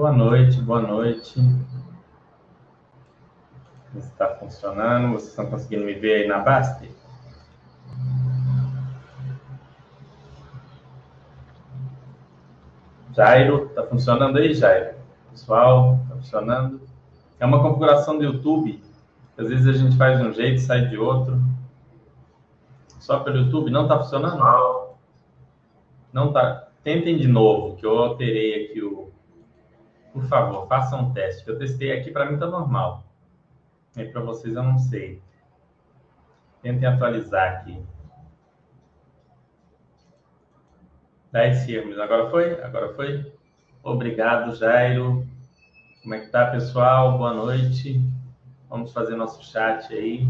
[0.00, 1.38] Boa noite, boa noite.
[3.94, 5.12] Está funcionando?
[5.12, 6.89] Vocês estão conseguindo me ver aí na Basti?
[13.20, 14.94] Jairo, está funcionando aí, Jairo?
[15.30, 16.80] Pessoal, está funcionando?
[17.38, 18.82] É uma configuração do YouTube.
[19.36, 21.38] Às vezes a gente faz de um jeito, sai de outro.
[22.98, 24.42] Só pelo YouTube não está funcionando?
[26.10, 26.70] Não está.
[26.82, 29.12] Tentem de novo, que eu alterei aqui o,
[30.14, 31.46] por favor, façam um teste.
[31.46, 33.04] Eu testei aqui, para mim está normal.
[33.98, 35.20] E para vocês eu não sei.
[36.62, 37.82] Tentem atualizar aqui.
[41.32, 41.98] 10 filmes.
[41.98, 42.60] Agora foi?
[42.62, 43.32] Agora foi?
[43.82, 45.26] Obrigado, Jairo.
[46.02, 47.18] Como é que tá, pessoal?
[47.18, 48.00] Boa noite.
[48.68, 50.28] Vamos fazer nosso chat aí.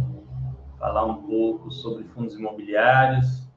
[0.79, 3.49] Falar um pouco sobre fundos imobiliários.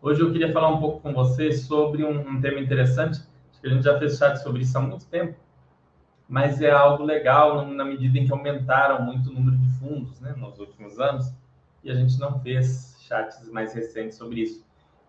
[0.00, 3.20] Hoje eu queria falar um pouco com vocês sobre um, um tema interessante.
[3.50, 5.36] Acho que a gente já fez chat sobre isso há muito tempo
[6.28, 10.34] mas é algo legal na medida em que aumentaram muito o número de fundos né,
[10.36, 11.32] nos últimos anos,
[11.84, 14.65] e a gente não fez chats mais recentes sobre isso,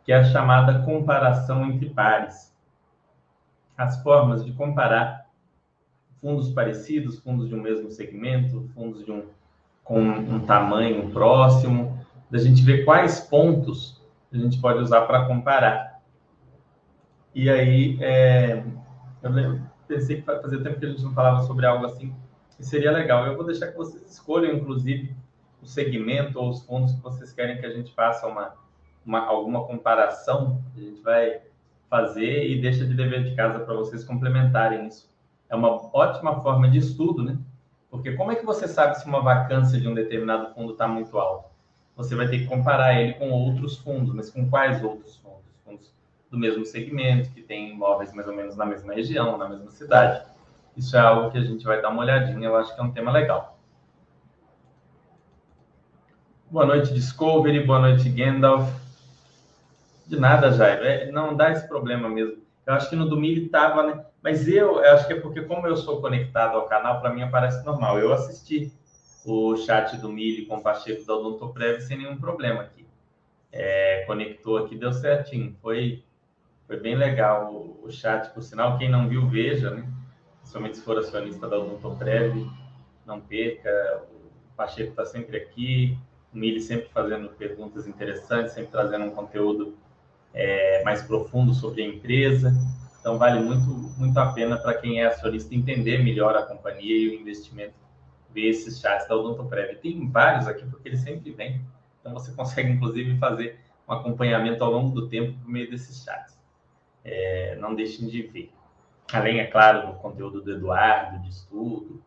[0.08, 2.56] que é a chamada comparação entre pares.
[3.78, 5.30] As formas de comparar
[6.22, 9.26] fundos parecidos, fundos de um mesmo segmento, fundos de um,
[9.84, 12.00] com um tamanho próximo,
[12.32, 16.02] da gente ver quais pontos a gente pode usar para comparar.
[17.36, 18.64] E aí, é,
[19.22, 22.16] eu lembro, pensei que fazia tempo que a gente não falava sobre algo assim,
[22.58, 23.28] e seria legal.
[23.28, 25.14] Eu vou deixar que vocês escolham, inclusive,
[25.62, 28.56] o segmento ou os fundos que vocês querem que a gente faça uma,
[29.08, 30.62] uma alguma comparação.
[30.76, 31.42] A gente vai
[31.90, 35.10] fazer e deixa de dever de casa para vocês complementarem isso.
[35.50, 37.38] É uma ótima forma de estudo, né?
[37.90, 41.18] Porque como é que você sabe se uma vacância de um determinado fundo está muito
[41.18, 41.48] alta?
[41.96, 45.46] Você vai ter que comparar ele com outros fundos, mas com quais outros fundos?
[45.64, 45.96] Fundos
[46.30, 50.28] do mesmo segmento, que tem imóveis mais ou menos na mesma região, na mesma cidade.
[50.76, 52.92] Isso é algo que a gente vai dar uma olhadinha, eu acho que é um
[52.92, 53.58] tema legal.
[56.52, 58.87] Boa noite, Discovery, boa noite, Gandalf.
[60.08, 62.38] De nada, Jairo, é, não dá esse problema mesmo.
[62.66, 64.06] Eu acho que no domingo estava, né?
[64.24, 67.22] Mas eu, eu acho que é porque, como eu sou conectado ao canal, para mim
[67.22, 68.00] aparece normal.
[68.00, 68.72] Eu assisti
[69.26, 72.86] o chat do Mili com o Pacheco da Odontoprev sem nenhum problema aqui.
[73.52, 75.56] É, conectou aqui, deu certinho.
[75.62, 76.04] Foi
[76.66, 78.78] foi bem legal o, o chat, por sinal.
[78.78, 79.88] Quem não viu, veja, né?
[80.40, 82.50] Principalmente se for acionista da Odontoprev,
[83.06, 84.04] não perca.
[84.14, 85.98] O Pacheco está sempre aqui,
[86.34, 89.78] o Mili sempre fazendo perguntas interessantes, sempre trazendo um conteúdo
[90.38, 92.54] é, mais profundo sobre a empresa.
[93.00, 97.10] Então, vale muito, muito a pena para quem é acionista entender melhor a companhia e
[97.10, 97.74] o investimento,
[98.30, 99.78] ver esses chats da Odontoprev.
[99.78, 101.62] Tem vários aqui, porque eles sempre vêm.
[102.00, 106.38] Então, você consegue, inclusive, fazer um acompanhamento ao longo do tempo por meio desses chats
[107.08, 108.52] é, não deixem de ver.
[109.12, 112.04] Além, é claro, do conteúdo do Eduardo, de estudo,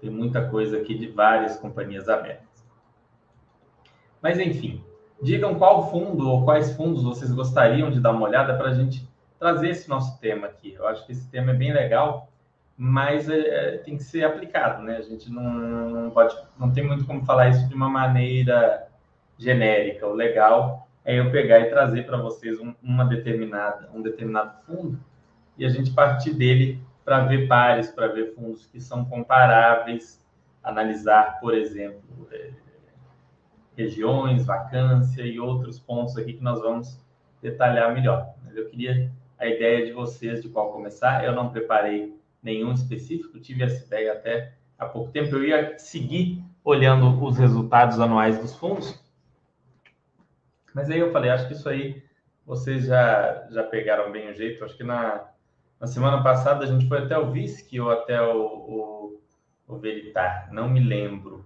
[0.00, 2.48] tem muita coisa aqui de várias companhias abertas.
[4.22, 4.82] Mas, enfim,
[5.22, 9.08] digam qual fundo ou quais fundos vocês gostariam de dar uma olhada para a gente
[9.38, 10.74] trazer esse nosso tema aqui.
[10.74, 12.28] Eu acho que esse tema é bem legal,
[12.76, 14.96] mas é, tem que ser aplicado, né?
[14.96, 18.88] A gente não, não pode, não tem muito como falar isso de uma maneira
[19.38, 20.06] genérica.
[20.06, 24.98] O legal é eu pegar e trazer para vocês um, uma determinada, um determinado fundo
[25.56, 30.24] e a gente partir dele para ver pares, para ver fundos que são comparáveis,
[30.62, 32.50] analisar, por exemplo, é,
[33.80, 36.98] regiões, vacância e outros pontos aqui que nós vamos
[37.42, 38.34] detalhar melhor.
[38.44, 41.24] Mas eu queria a ideia de vocês de qual começar.
[41.24, 45.34] Eu não preparei nenhum específico, tive essa ideia até há pouco tempo.
[45.34, 48.98] Eu ia seguir olhando os resultados anuais dos fundos,
[50.74, 52.02] mas aí eu falei, acho que isso aí
[52.46, 54.64] vocês já, já pegaram bem o jeito.
[54.64, 55.24] Acho que na,
[55.80, 59.20] na semana passada a gente foi até o VISC ou até o, o,
[59.66, 61.44] o Veritar, não me lembro.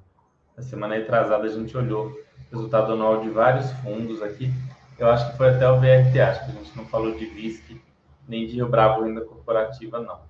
[0.56, 2.16] Na semana atrasada a gente olhou
[2.50, 4.52] resultado anual de vários fundos aqui.
[4.98, 7.82] Eu acho que foi até o VRT, acho que a gente não falou de VISC
[8.26, 10.20] nem de Rio Bravo Renda Corporativa, não.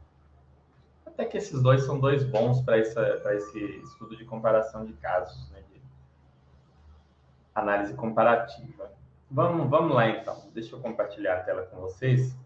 [1.06, 5.65] Até que esses dois são dois bons para esse estudo de comparação de casos, né?
[7.55, 8.91] análise comparativa.
[9.31, 10.43] Vamos, vamos lá então.
[10.53, 12.37] Deixa eu compartilhar a tela com vocês.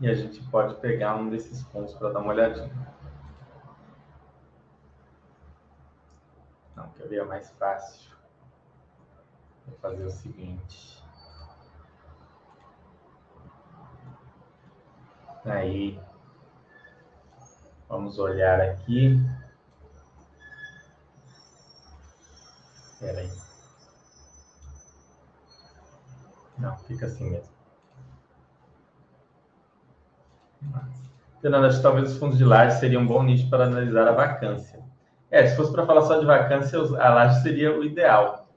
[0.00, 2.70] E a gente pode pegar um desses pontos para dar uma olhadinha.
[6.80, 7.20] Não, quer ver?
[7.20, 8.10] É mais fácil.
[9.66, 11.04] Vou fazer o seguinte.
[15.44, 16.00] Aí,
[17.86, 19.18] vamos olhar aqui.
[22.92, 23.30] Espera aí.
[26.58, 27.50] Não, fica assim mesmo.
[31.42, 34.89] Fernanda, talvez os fundos de laje seriam um bom nicho para analisar a vacância.
[35.30, 38.48] É, se fosse para falar só de vacância, a laje seria o ideal.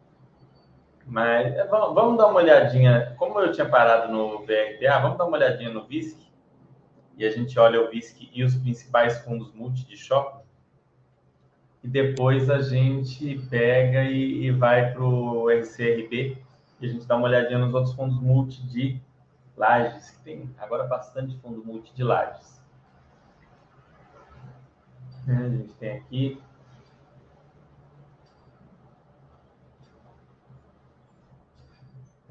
[1.05, 5.37] Mas é, vamos dar uma olhadinha, como eu tinha parado no VRTA, vamos dar uma
[5.37, 6.17] olhadinha no VISC,
[7.17, 10.41] e a gente olha o VISC e os principais fundos multi de shopping,
[11.83, 16.37] e depois a gente pega e, e vai para o RCRB,
[16.79, 18.99] e a gente dá uma olhadinha nos outros fundos multi de
[19.55, 22.61] lajes, que tem agora bastante fundo multi de lajes.
[25.27, 26.41] A gente tem aqui.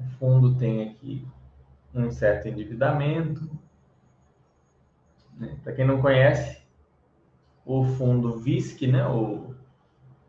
[0.03, 1.25] O fundo tem aqui
[1.93, 3.49] um certo endividamento.
[5.37, 5.57] Né?
[5.63, 6.61] Para quem não conhece,
[7.65, 9.05] o fundo VISC, né?
[9.07, 9.53] o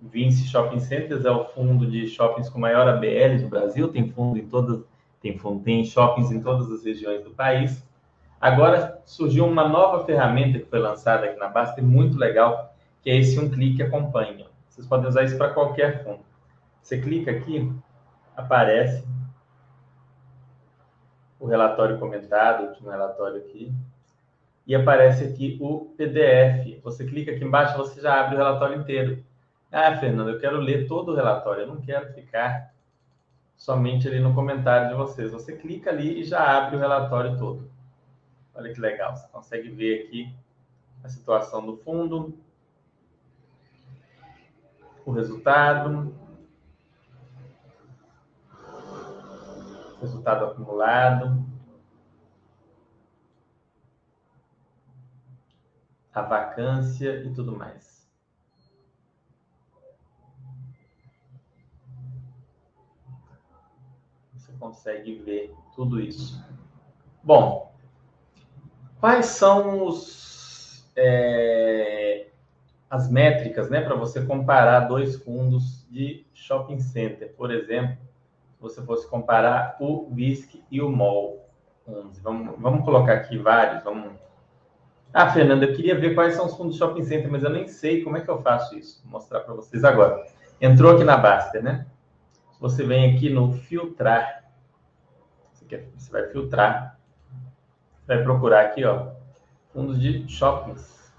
[0.00, 4.38] Vinci Shopping Centers, é o fundo de shoppings com maior ABL do Brasil, tem fundo
[4.38, 4.82] em todas,
[5.21, 7.82] tem fundo, tem shoppings em todas as regiões do país.
[8.41, 13.17] Agora surgiu uma nova ferramenta que foi lançada aqui na Basta, muito legal, que é
[13.17, 14.47] esse um clique acompanha.
[14.69, 16.21] Vocês podem usar isso para qualquer fundo.
[16.82, 17.73] Você clica aqui,
[18.37, 19.03] aparece
[21.44, 23.70] o relatório comentado, o último relatório aqui,
[24.67, 26.81] e aparece aqui o PDF.
[26.82, 29.23] Você clica aqui embaixo, você já abre o relatório inteiro.
[29.70, 32.73] Ah, Fernando, eu quero ler todo o relatório, eu não quero ficar
[33.58, 35.32] somente ali no comentário de vocês.
[35.32, 37.70] Você clica ali e já abre o relatório todo.
[38.55, 40.35] Olha que legal, você consegue ver aqui
[41.02, 42.38] a situação do fundo,
[45.05, 46.14] o resultado,
[50.04, 51.44] resultado acumulado,
[56.12, 58.08] a vacância e tudo mais.
[64.34, 66.44] Você consegue ver tudo isso.
[67.22, 67.74] Bom,
[69.04, 72.28] Quais são os, é,
[72.88, 77.34] as métricas né, para você comparar dois fundos de shopping center?
[77.34, 77.98] Por exemplo,
[78.64, 81.46] você fosse comparar o VISC e o MOL
[81.87, 82.20] 11.
[82.20, 83.82] Vamos, vamos colocar aqui vários.
[83.84, 84.12] Vamos...
[85.12, 88.02] Ah, Fernanda, eu queria ver quais são os fundos shopping center, mas eu nem sei
[88.02, 89.00] como é que eu faço isso.
[89.02, 90.25] Vou mostrar para vocês agora.
[90.61, 91.87] Entrou aqui na Baster, né?
[92.61, 94.44] Você vem aqui no filtrar.
[95.96, 96.94] Você vai filtrar
[98.06, 99.12] vai procurar aqui, ó,
[99.72, 101.12] fundos de shoppings.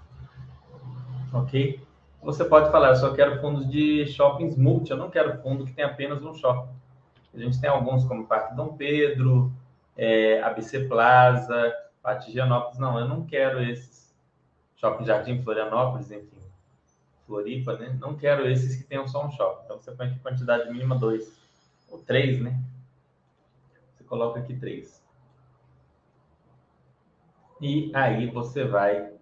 [1.32, 1.80] Ok?
[2.22, 5.72] Você pode falar, eu só quero fundos de shoppings multi, eu não quero fundo que
[5.72, 6.74] tem apenas um shopping.
[7.36, 9.52] A gente tem alguns como Parque Dom Pedro,
[9.96, 12.78] é, ABC Plaza, Pátio Gianópolis.
[12.78, 14.14] Não, eu não quero esses.
[14.76, 16.36] Shopping Jardim Florianópolis, enfim.
[17.26, 17.96] Floripa, né?
[18.00, 19.64] Não quero esses que tenham só um shopping.
[19.64, 21.36] Então você põe aqui quantidade mínima dois.
[21.90, 22.58] Ou três, né?
[23.94, 25.02] Você coloca aqui três.
[27.60, 29.12] E aí você vai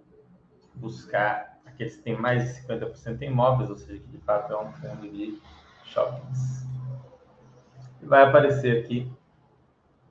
[0.75, 4.61] buscar aqueles que têm mais de 50% em imóveis, ou seja, que de fato é
[4.61, 5.41] um fundo de
[5.85, 6.65] shoppings.
[8.05, 9.11] E vai aparecer aqui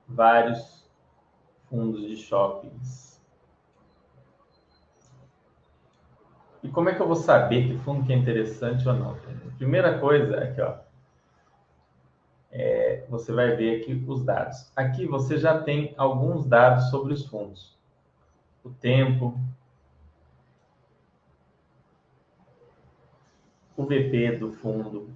[0.08, 0.84] vários
[1.70, 3.22] fundos de shoppings.
[6.60, 9.16] E como é que eu vou saber que fundo que é interessante ou não?
[9.56, 10.78] Primeira coisa, aqui ó,
[12.50, 14.72] é, você vai ver aqui os dados.
[14.74, 17.74] Aqui você já tem alguns dados sobre os fundos
[18.64, 19.38] o tempo,
[23.76, 25.10] o VP do fundo,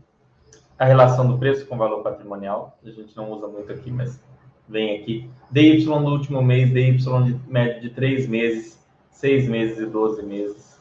[0.79, 4.23] a relação do preço com valor patrimonial, a gente não usa muito aqui, mas
[4.69, 5.29] vem aqui.
[5.51, 8.79] DY do último mês, DY de médio de 3 meses,
[9.11, 10.79] 6 meses e 12 meses.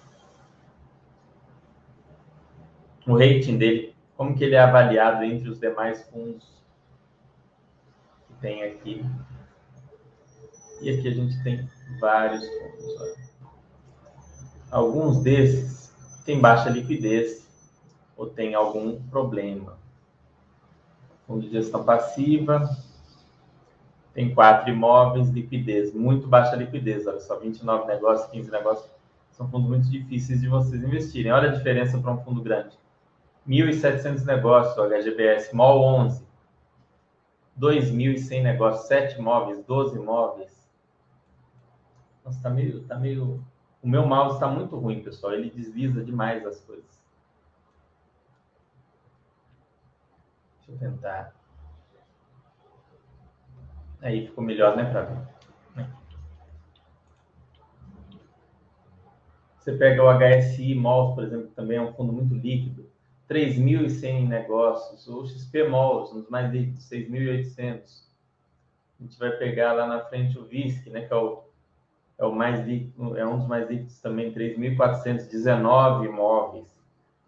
[3.07, 6.45] O rating dele, como que ele é avaliado entre os demais fundos
[8.27, 9.03] que tem aqui.
[10.81, 11.67] E aqui a gente tem
[11.99, 13.17] vários fundos.
[14.69, 15.91] Alguns desses
[16.23, 17.47] têm baixa liquidez
[18.15, 19.77] ou tem algum problema.
[21.27, 22.67] Fundo de gestão passiva
[24.17, 27.05] tem quatro imóveis, liquidez, muito baixa liquidez.
[27.05, 28.89] Olha só, 29 negócios, 15 negócios.
[29.29, 31.31] São fundos muito difíceis de vocês investirem.
[31.31, 32.75] Olha a diferença para um fundo grande.
[33.47, 36.25] 1.700 negócios, HGBS, MOL 11.
[37.61, 40.67] 2.100 negócios, 7 imóveis, 12 imóveis.
[42.25, 43.39] Nossa, tá meio, tá meio.
[43.83, 45.33] O meu mouse está muito ruim, pessoal.
[45.33, 46.96] Ele desliza demais as coisas.
[50.67, 51.35] Deixa eu tentar.
[54.01, 55.37] Aí ficou melhor, né, para ver.
[59.67, 62.89] Você pega o HSI Malls, por exemplo, também é um fundo muito líquido,
[63.29, 65.05] 3.100 negócios.
[65.09, 68.07] O XP Malls, um dos mais líquidos, 6.800.
[68.97, 71.43] A gente vai pegar lá na frente o VISC, né, que é o,
[72.17, 76.81] é o mais líquido, é um dos mais líquidos também, 3.419 imóveis.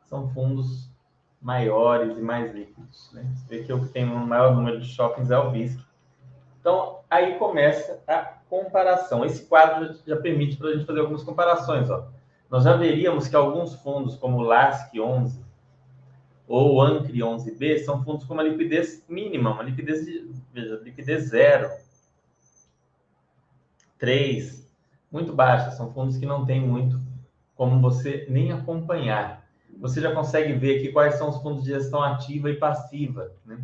[0.05, 0.89] São fundos
[1.41, 3.11] maiores e mais líquidos.
[3.13, 3.25] Né?
[3.35, 5.79] Você vê que o que tem o maior número de shoppings é o VISC.
[6.59, 8.17] Então, aí começa a
[8.49, 9.25] comparação.
[9.25, 11.89] Esse quadro já permite para a gente fazer algumas comparações.
[11.89, 12.07] Ó.
[12.49, 15.47] Nós já veríamos que alguns fundos, como o LASC 11
[16.47, 21.29] ou o ANCRE 11B, são fundos com uma liquidez mínima, uma liquidez, de, veja, liquidez
[21.29, 21.69] zero,
[23.99, 24.67] 3,
[25.11, 25.71] muito baixa.
[25.71, 26.99] São fundos que não tem muito
[27.55, 29.38] como você nem acompanhar.
[29.79, 33.57] Você já consegue ver aqui quais são os fundos de gestão ativa e passiva, né?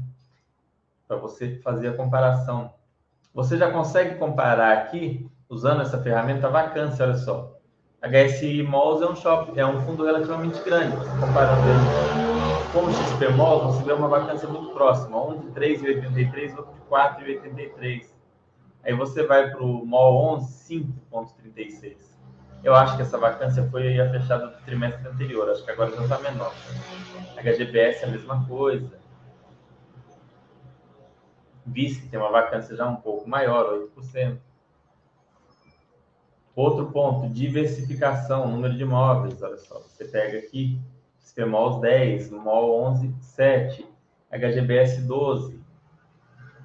[1.07, 2.74] Para você fazer a comparação.
[3.34, 7.57] Você já consegue comparar aqui, usando essa ferramenta, a vacância, olha só.
[8.01, 12.25] HSI Malls é um shopping, é um fundo relativamente grande, comparando ele
[12.75, 16.81] com o XP Malls, você vê uma vacância muito próxima, um de 3,83, outro de
[16.89, 18.13] 4,83.
[18.84, 22.14] Aí você vai para o Mall 11, 5,36.
[22.65, 26.01] Eu acho que essa vacância foi a fechada do trimestre anterior, acho que agora já
[26.01, 26.51] está menor.
[27.38, 28.91] HGBS é a mesma coisa.
[31.63, 34.39] VISC tem uma vacância já um pouco maior, 8%.
[36.55, 39.39] Outro ponto, diversificação, número de imóveis.
[39.43, 40.81] Olha só, você pega aqui,
[41.19, 43.88] CPMOL 10, MOL 11, 7,
[44.31, 45.63] HGBS 12.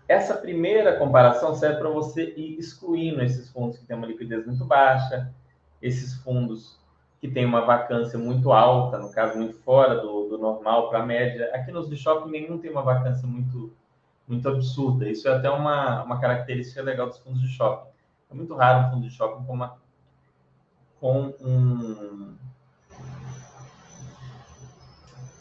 [0.08, 4.64] Essa primeira comparação serve para você ir excluindo esses fundos que têm uma liquidez muito
[4.64, 5.30] baixa,
[5.82, 6.78] esses fundos
[7.20, 11.06] que têm uma vacância muito alta, no caso, muito fora do, do normal para a
[11.06, 11.50] média.
[11.54, 13.72] Aqui nos de shopping, nenhum tem uma vacância muito
[14.30, 15.08] muito absurda.
[15.08, 17.90] Isso é até uma, uma característica legal dos fundos de shopping.
[18.30, 19.76] É muito raro um fundo de shopping com, uma,
[21.00, 22.36] com um.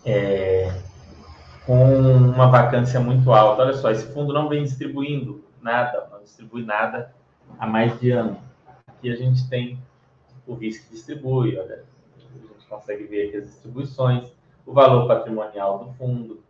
[0.03, 0.73] É,
[1.67, 3.61] com uma vacância muito alta.
[3.61, 7.13] Olha só, esse fundo não vem distribuindo nada, não distribui nada
[7.59, 8.41] há mais de ano.
[8.87, 9.79] Aqui a gente tem
[10.51, 11.83] o risco que distribui, olha,
[12.15, 14.31] a gente consegue ver aqui as distribuições,
[14.65, 16.43] o valor patrimonial do fundo,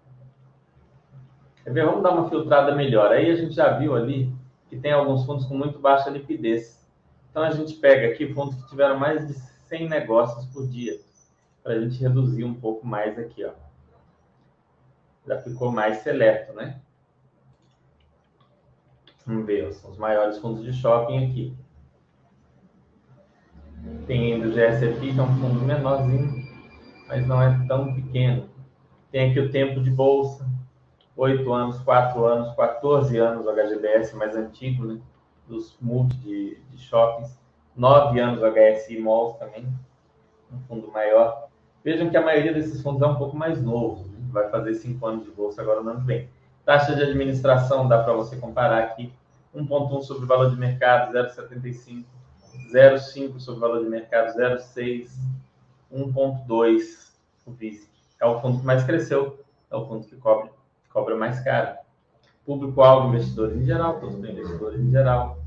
[1.70, 1.86] Quer ver?
[1.86, 3.12] Vamos dar uma filtrada melhor.
[3.12, 4.34] Aí a gente já viu ali
[4.68, 6.84] que tem alguns fundos com muito baixa liquidez.
[7.30, 11.00] Então a gente pega aqui fundos que tiveram mais de 100 negócios por dia,
[11.62, 13.52] para a gente reduzir um pouco mais aqui, ó.
[15.28, 16.82] Já ficou mais seleto, né?
[19.28, 21.56] Vamos ver, são os maiores fundos de shopping aqui.
[24.06, 26.48] Tem o GSFI, que é um fundo menorzinho,
[27.08, 28.50] mas não é tão pequeno.
[29.12, 30.46] Tem aqui o tempo de bolsa,
[31.16, 35.00] 8 anos, 4 anos, 14 anos o HGBS mais antigo, né?
[35.48, 37.38] Dos multi de, de shoppings.
[37.76, 39.66] 9 anos o HSI Malls também,
[40.52, 41.48] um fundo maior.
[41.84, 44.20] Vejam que a maioria desses fundos é um pouco mais novo, né?
[44.32, 46.30] vai fazer 5 anos de bolsa agora no ano que vem.
[46.66, 49.12] Taxa de administração dá para você comparar aqui.
[49.56, 52.06] 1,1 sobre o valor de mercado, 0,75.
[52.72, 55.10] 0,5 sobre o valor de mercado, 0,6.
[55.92, 57.10] 1,2
[57.46, 57.90] o VISC.
[58.22, 59.40] É o fundo que mais cresceu,
[59.72, 60.52] é o fundo que cobre
[60.90, 61.78] cobra mais caro.
[62.46, 65.38] Público-alvo, investidores em geral, todos os investidores em geral.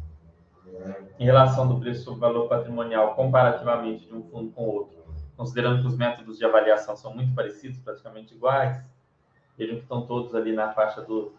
[1.19, 5.04] Em relação do preço sobre valor patrimonial comparativamente de um fundo com outro,
[5.37, 8.83] considerando que os métodos de avaliação são muito parecidos, praticamente iguais,
[9.57, 11.33] vejam que estão todos ali na faixa do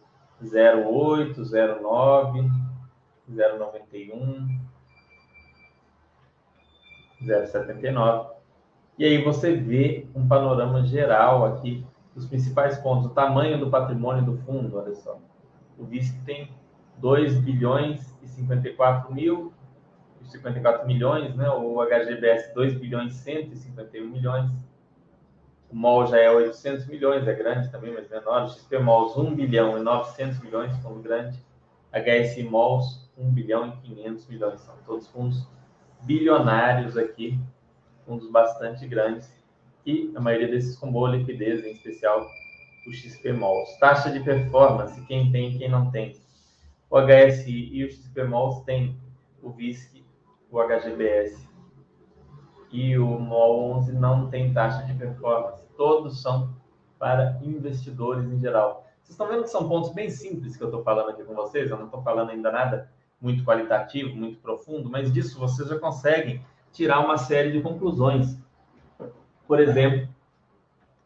[0.43, 2.51] 0,8, 0,9,
[3.31, 4.59] 0,91,
[7.23, 8.27] 0,79.
[8.97, 14.23] E aí você vê um panorama geral aqui os principais pontos, o tamanho do patrimônio
[14.23, 15.19] do fundo, olha só.
[15.77, 16.51] O VISC tem
[16.97, 19.51] 2 bilhões e 54 mil,
[20.21, 21.49] 54 milhões, né?
[21.49, 24.51] O HGBS 2 bilhões e 151 milhões.
[25.71, 28.45] O MOL já é 800 milhões, é grande também, mas menor.
[28.45, 31.43] O XP MOLs 1 bilhão e 900 milhões, fundo grande.
[31.91, 34.61] HSI MOLs 1 bilhão e 500 milhões.
[34.61, 35.47] São todos fundos
[36.03, 37.39] bilionários aqui,
[38.05, 39.31] fundos bastante grandes
[39.85, 42.27] e a maioria desses com boa liquidez, em especial
[42.87, 43.77] o XP Malls.
[43.79, 46.15] Taxa de performance, quem tem e quem não tem.
[46.89, 48.97] O HSI e o XP Malls têm
[49.41, 50.05] o VISC,
[50.51, 51.47] o HGBS.
[52.71, 55.63] E o MOL 11 não tem taxa de performance.
[55.77, 56.55] Todos são
[56.97, 58.87] para investidores em geral.
[59.01, 61.69] Vocês estão vendo que são pontos bem simples que eu estou falando aqui com vocês.
[61.69, 62.89] Eu não estou falando ainda nada
[63.23, 68.37] muito qualitativo, muito profundo, mas disso vocês já conseguem tirar uma série de conclusões
[69.47, 70.07] por exemplo,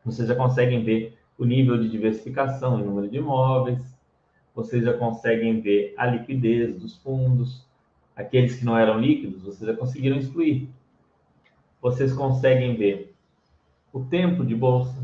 [0.05, 3.79] vocês já conseguem ver o nível de diversificação o número de imóveis,
[4.55, 7.67] vocês já conseguem ver a liquidez dos fundos,
[8.15, 10.69] aqueles que não eram líquidos, vocês já conseguiram excluir.
[11.81, 13.13] vocês conseguem ver
[13.91, 14.95] o tempo de bolsa.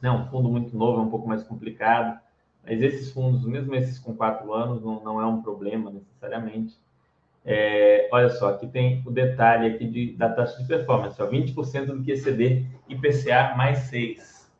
[0.00, 0.10] Né?
[0.10, 2.18] Um fundo muito novo é um pouco mais complicado,
[2.64, 6.76] mas esses fundos, mesmo esses com quatro anos, não, não é um problema necessariamente.
[7.44, 11.86] É, olha só, aqui tem o detalhe aqui de, da taxa de performance, ó, 20%
[11.86, 14.50] do que exceder IPCA mais 6.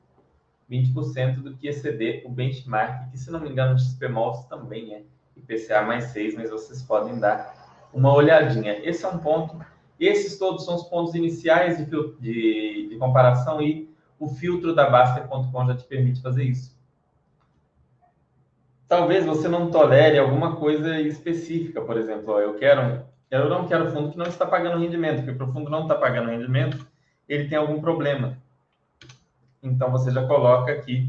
[0.71, 5.03] 20% do que exceder o benchmark, que se não me engano o XPMOS também é
[5.37, 8.79] IPCA mais 6, mas vocês podem dar uma olhadinha.
[8.89, 9.59] Esse é um ponto,
[9.99, 15.67] esses todos são os pontos iniciais de, de, de comparação e o filtro da Baster.com
[15.67, 16.80] já te permite fazer isso.
[18.91, 23.93] Talvez você não tolere alguma coisa específica, por exemplo, ó, eu quero, eu não quero
[23.93, 26.85] fundo que não está pagando rendimento, porque o fundo não está pagando rendimento,
[27.29, 28.37] ele tem algum problema.
[29.63, 31.09] Então você já coloca aqui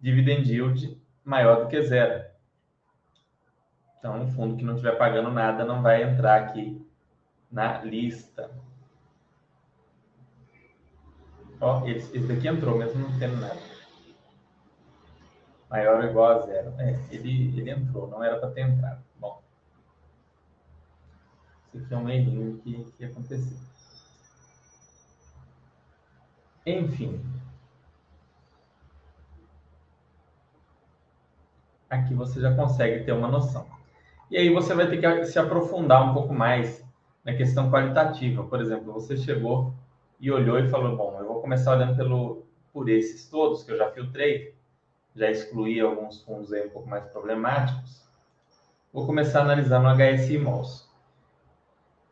[0.00, 2.24] dividend yield maior do que zero.
[3.96, 6.84] Então, um fundo que não estiver pagando nada não vai entrar aqui
[7.48, 8.50] na lista.
[11.60, 13.73] Ó, esse, esse daqui entrou, mesmo não tendo nada.
[15.74, 16.72] Maior ou igual a zero.
[16.78, 19.02] É, ele, ele entrou, não era para ter entrado.
[19.18, 19.42] Bom.
[21.66, 23.58] Isso aqui é um errinho que, que aconteceu.
[26.64, 27.20] Enfim.
[31.90, 33.66] Aqui você já consegue ter uma noção.
[34.30, 36.84] E aí você vai ter que se aprofundar um pouco mais
[37.24, 38.44] na questão qualitativa.
[38.44, 39.74] Por exemplo, você chegou
[40.20, 43.76] e olhou e falou: Bom, eu vou começar olhando pelo, por esses todos que eu
[43.76, 44.53] já filtrei,
[45.14, 48.02] já excluí alguns fundos aí um pouco mais problemáticos.
[48.92, 50.84] Vou começar analisando o HSI MOS.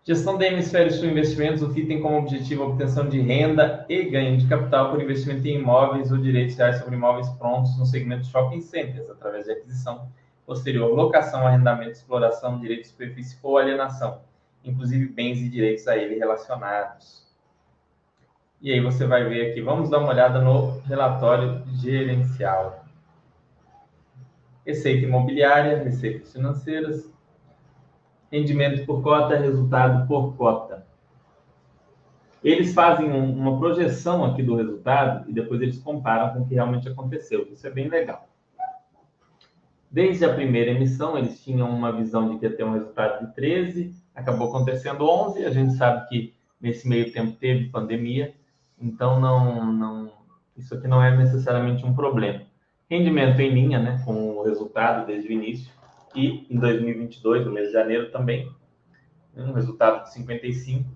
[0.05, 4.03] Gestão da Hemisfério Sul Investimentos, o FI tem como objetivo a obtenção de renda e
[4.03, 8.27] ganho de capital por investimento em imóveis ou direitos reais sobre imóveis prontos no segmento
[8.27, 10.09] shopping centers, através de aquisição
[10.45, 14.21] posterior, locação, arrendamento, exploração, direito de superfície ou alienação,
[14.65, 17.23] inclusive bens e direitos a ele relacionados.
[18.61, 22.82] E aí você vai ver aqui, vamos dar uma olhada no relatório gerencial.
[24.65, 27.13] Receita imobiliária, receitas financeiras,
[28.31, 30.87] rendimento por cota, resultado por cota.
[32.43, 36.89] Eles fazem uma projeção aqui do resultado e depois eles comparam com o que realmente
[36.89, 37.47] aconteceu.
[37.53, 38.29] Isso é bem legal.
[39.89, 43.35] Desde a primeira emissão, eles tinham uma visão de que ia ter um resultado de
[43.35, 45.45] 13, acabou acontecendo 11.
[45.45, 48.35] A gente sabe que nesse meio tempo teve pandemia,
[48.81, 50.13] então não, não,
[50.57, 52.41] isso aqui não é necessariamente um problema.
[52.93, 55.73] Rendimento em linha, né, com o resultado desde o início
[56.15, 58.55] e em 2022, no mês de janeiro também,
[59.35, 60.91] um resultado de 55,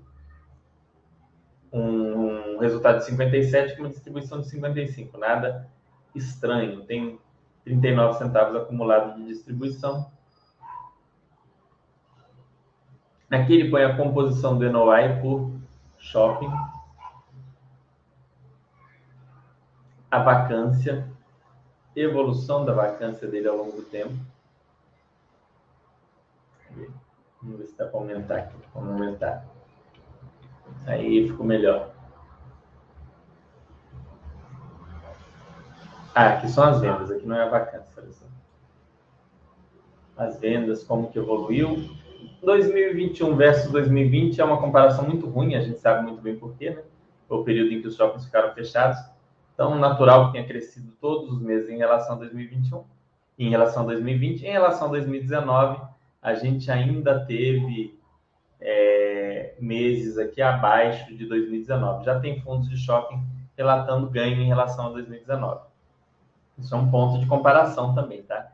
[1.72, 5.70] um resultado de 57 com uma distribuição de 55, nada
[6.14, 6.85] estranho.
[6.85, 7.18] Tem
[7.64, 10.12] 39 centavos acumulado de distribuição.
[13.30, 15.50] Aqui ele põe a composição do NOI por
[15.96, 16.52] shopping,
[20.11, 21.15] a vacância,
[21.96, 24.14] evolução da vacância dele ao longo do tempo.
[27.42, 28.56] Vamos ver se dá para aumentar aqui.
[28.74, 29.46] Vamos aumentar.
[30.87, 31.90] Aí ficou melhor.
[36.14, 38.02] Ah, aqui são as vendas, aqui não é a vacância.
[40.16, 41.90] As vendas, como que evoluiu.
[42.42, 46.70] 2021 versus 2020 é uma comparação muito ruim, a gente sabe muito bem por quê,
[46.70, 46.82] né?
[47.28, 48.98] Foi o período em que os shoppings ficaram fechados.
[49.56, 52.84] Então, natural que tenha crescido todos os meses em relação a 2021,
[53.38, 54.44] em relação a 2020.
[54.44, 55.80] Em relação a 2019,
[56.20, 57.98] a gente ainda teve
[58.60, 62.04] é, meses aqui abaixo de 2019.
[62.04, 63.24] Já tem fundos de shopping
[63.56, 65.62] relatando ganho em relação a 2019.
[66.58, 68.52] Isso é um ponto de comparação também, tá?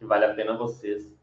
[0.00, 1.16] Que vale a pena vocês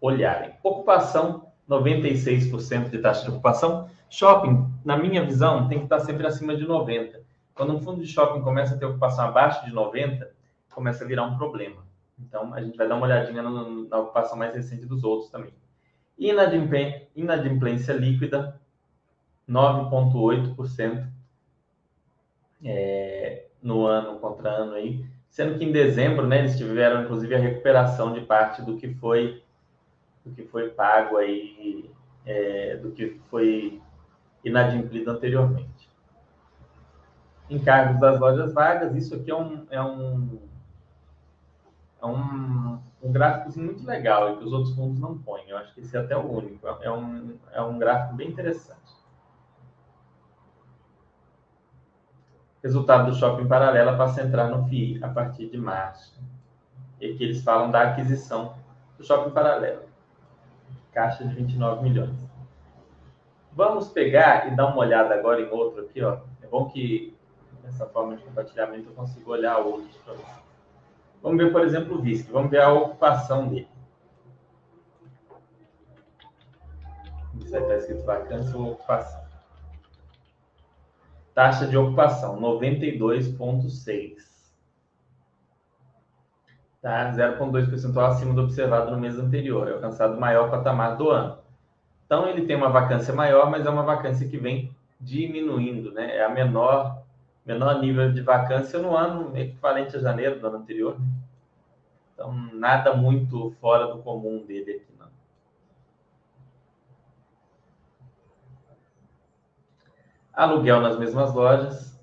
[0.00, 0.52] olharem.
[0.62, 3.90] Ocupação, 96% de taxa de ocupação.
[4.08, 7.19] Shopping, na minha visão, tem que estar sempre acima de 90%.
[7.60, 10.28] Quando um fundo de shopping começa a ter ocupação abaixo de 90%,
[10.70, 11.84] começa a virar um problema.
[12.18, 15.52] Então, a gente vai dar uma olhadinha na ocupação mais recente dos outros também.
[16.18, 18.58] Inadimplência, inadimplência líquida,
[19.46, 21.06] 9,8%
[22.64, 27.38] é, no ano contra ano aí sendo que em dezembro, né, eles tiveram inclusive a
[27.38, 29.42] recuperação de parte do que foi
[30.24, 31.90] do que foi pago aí,
[32.24, 33.80] é, do que foi
[34.42, 35.79] inadimplido anteriormente.
[37.50, 40.38] Encargos das lojas vagas, isso aqui é um, é um,
[42.00, 45.48] é um, um gráfico muito legal e que os outros fundos não põem.
[45.48, 46.66] Eu acho que esse é até o único.
[46.66, 48.80] É um, é um gráfico bem interessante.
[52.62, 56.20] resultado do shopping paralelo passa a entrar no FII a partir de março.
[57.00, 58.54] E aqui eles falam da aquisição
[58.98, 59.82] do shopping paralelo.
[60.92, 62.28] Caixa de 29 milhões.
[63.52, 66.18] Vamos pegar e dar uma olhada agora em outro aqui, ó.
[66.42, 67.16] É bom que
[67.70, 70.40] nessa forma de compartilhamento eu consigo olhar outros para você.
[71.22, 72.30] Vamos ver, por exemplo, o VISC.
[72.30, 73.68] Vamos ver a ocupação dele.
[77.38, 79.20] Isso aí está escrito vacância ou ocupação.
[81.34, 84.30] Taxa de ocupação, 92,6.
[86.82, 87.12] Tá?
[87.12, 89.68] 0,2 percentual acima do observado no mês anterior.
[89.68, 91.38] É alcançado o maior patamar do ano.
[92.06, 96.16] Então, ele tem uma vacância maior, mas é uma vacância que vem diminuindo, né?
[96.16, 96.99] É a menor,
[97.50, 100.96] menor nível de vacância no ano equivalente a janeiro do ano anterior.
[102.14, 105.08] Então, nada muito fora do comum dele aqui, não.
[110.32, 112.00] Aluguel nas mesmas lojas,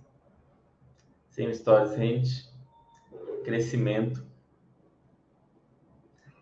[1.29, 2.49] sem histórias rente,
[3.45, 4.27] crescimento.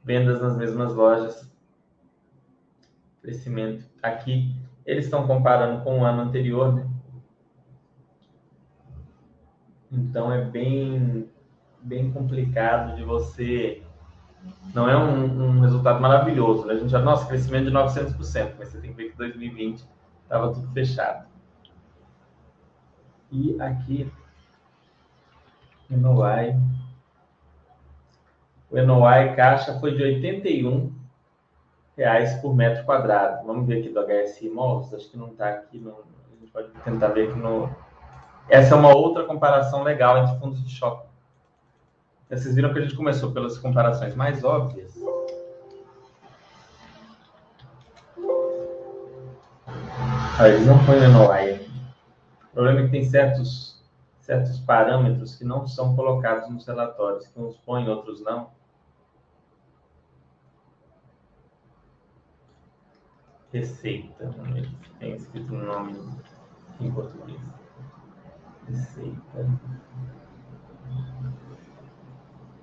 [0.03, 1.51] Vendas nas mesmas lojas,
[3.21, 3.85] crescimento.
[4.01, 6.94] Aqui, eles estão comparando com o ano anterior, né?
[9.95, 11.29] Então, é bem
[11.85, 13.83] bem complicado de você.
[14.73, 16.73] Não é um, um resultado maravilhoso, né?
[16.73, 19.85] A gente já, nossa, crescimento de 900%, mas você tem que ver que 2020
[20.23, 21.27] estava tudo fechado.
[23.31, 24.11] E aqui,
[25.89, 26.55] NOI.
[28.69, 30.93] O NOI caixa foi de 81
[31.95, 33.45] reais por metro quadrado.
[33.45, 36.69] Vamos ver aqui do HSI Imóveis, acho que não está aqui, no, a gente pode
[36.83, 37.69] tentar ver aqui no...
[38.47, 41.07] Essa é uma outra comparação legal entre fundos de shopping.
[42.29, 44.93] Vocês viram que a gente começou pelas comparações mais óbvias.
[50.37, 51.65] Ah, eles não põem NOI.
[52.43, 53.81] O problema é que tem certos,
[54.19, 58.49] certos parâmetros que não são colocados nos relatórios, que uns põem, outros não.
[63.53, 64.35] Receita.
[64.99, 65.97] Tem escrito o nome
[66.81, 67.64] em português.
[68.67, 69.59] Receita.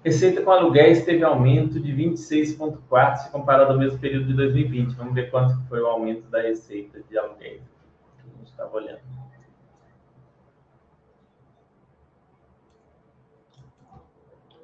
[0.04, 4.94] Receita com aluguéis teve aumento de 26,4% se comparado ao mesmo período de 2020.
[4.96, 7.62] Vamos ver quanto foi o aumento da receita de aluguéis.
[8.18, 9.00] A gente estava olhando.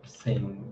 [0.05, 0.68] Sim.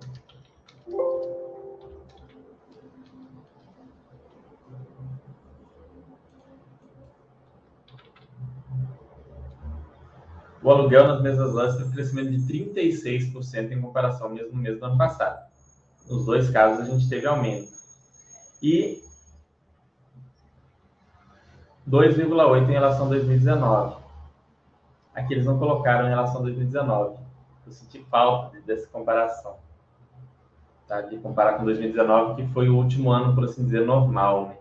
[10.67, 14.81] O aluguel nas mesmas lojas teve um crescimento de 36% em comparação ao mesmo mês
[14.81, 15.49] do ano passado.
[16.11, 17.69] Nos dois casos, a gente teve aumento.
[18.61, 19.01] E
[21.89, 23.97] 2,8% em relação a 2019.
[25.15, 27.17] Aqui eles não colocaram em relação a 2019.
[27.65, 29.59] Eu senti falta dessa comparação.
[30.89, 31.01] Tá?
[31.01, 34.49] De comparar com 2019, que foi o último ano, por assim dizer, normal.
[34.49, 34.57] Né?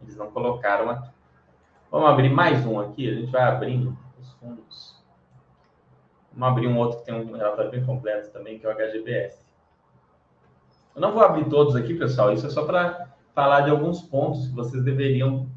[0.00, 1.10] Eles não colocaram aqui.
[1.90, 3.10] Vamos abrir mais um aqui.
[3.10, 4.91] A gente vai abrindo os fundos.
[6.34, 9.44] Vamos abrir um outro que tem um relatório bem completo também, que é o HGBS.
[10.94, 14.46] Eu não vou abrir todos aqui, pessoal, isso é só para falar de alguns pontos
[14.46, 15.48] que vocês deveriam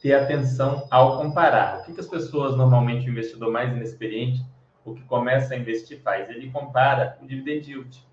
[0.00, 1.80] ter atenção ao comparar.
[1.80, 4.44] O que, que as pessoas, normalmente, o investidor mais inexperiente,
[4.84, 6.28] o que começa a investir faz?
[6.28, 8.06] Ele compara o dividend yield.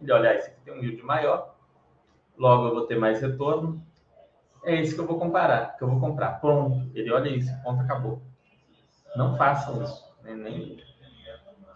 [0.00, 1.54] Ele olha, ah, esse aqui tem um yield maior,
[2.36, 3.82] logo eu vou ter mais retorno,
[4.64, 6.40] é esse que eu vou comparar, que eu vou comprar.
[6.40, 8.22] Pronto, ele olha isso, ponto, acabou.
[9.16, 10.34] Não façam isso, né?
[10.34, 10.78] nem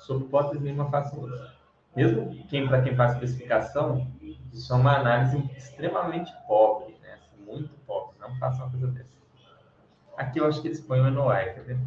[0.05, 1.55] sob hipótese nenhuma façam isso.
[1.97, 4.11] Mesmo quem, para quem faz especificação,
[4.53, 7.15] isso é uma análise extremamente pobre, né?
[7.15, 8.17] Assim, muito pobre.
[8.19, 9.15] Não façam uma coisa dessa.
[10.17, 11.79] Aqui eu acho que eles põem o NOI, quer ver?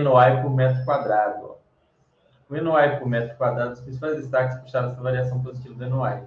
[0.00, 1.44] NOI por metro quadrado.
[1.44, 1.54] Ó.
[2.48, 6.26] O NOI por metro quadrado, os principais destaques puxaram essa variação positiva do NOI.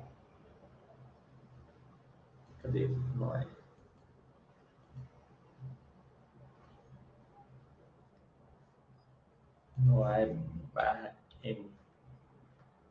[2.61, 3.56] Cadê o NOI?
[9.77, 10.27] No ar
[10.73, 11.13] barra
[11.43, 11.77] M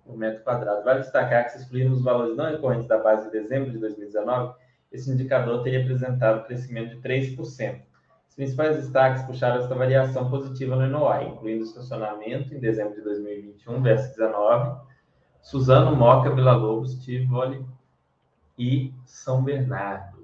[0.06, 0.84] o metro quadrado.
[0.84, 4.54] Vale destacar que se excluirmos os valores não recorrentes da base de dezembro de 2019,
[4.92, 7.82] esse indicador teria apresentado crescimento de 3%.
[8.28, 13.02] Os principais destaques puxaram esta variação positiva no NOI, incluindo o estacionamento em dezembro de
[13.02, 14.80] 2021 versus 19,
[15.42, 17.64] Suzano, Moca, Vila Lobos, Tivoli
[18.58, 20.15] e São Bernardo.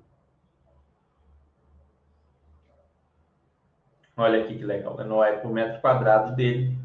[4.22, 4.96] Olha aqui que legal.
[4.96, 6.78] O NOI por metro quadrado dele.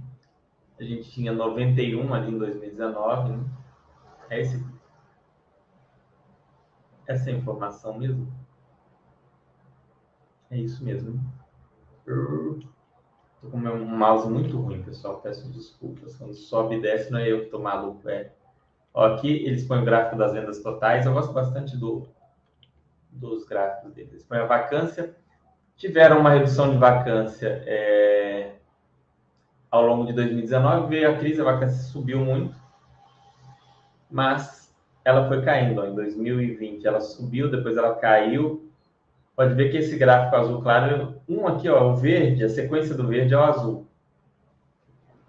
[0.80, 3.34] A gente tinha 91 ali em 2019.
[3.34, 3.46] Né?
[4.32, 4.66] É esse,
[7.06, 8.28] essa é a informação mesmo?
[10.50, 11.22] É isso mesmo.
[13.36, 15.22] Estou com um mouse muito ruim, pessoal.
[15.22, 16.16] Peço desculpas.
[16.16, 18.10] Quando sobe e desce, não é eu que estou maluco.
[18.10, 18.34] É.
[18.96, 21.06] Ó, aqui eles põem o gráfico das vendas totais.
[21.06, 22.08] Eu gosto bastante do,
[23.12, 24.24] dos gráficos deles.
[24.24, 25.16] Põe a vacância.
[25.78, 28.56] Tiveram uma redução de vacância é,
[29.70, 30.88] ao longo de 2019.
[30.88, 32.56] Veio a crise, a vacância subiu muito,
[34.10, 35.80] mas ela foi caindo.
[35.80, 38.68] Ó, em 2020 ela subiu, depois ela caiu.
[39.36, 43.08] Pode ver que esse gráfico azul claro, um aqui, ó, o verde, a sequência do
[43.08, 43.88] verde é o azul.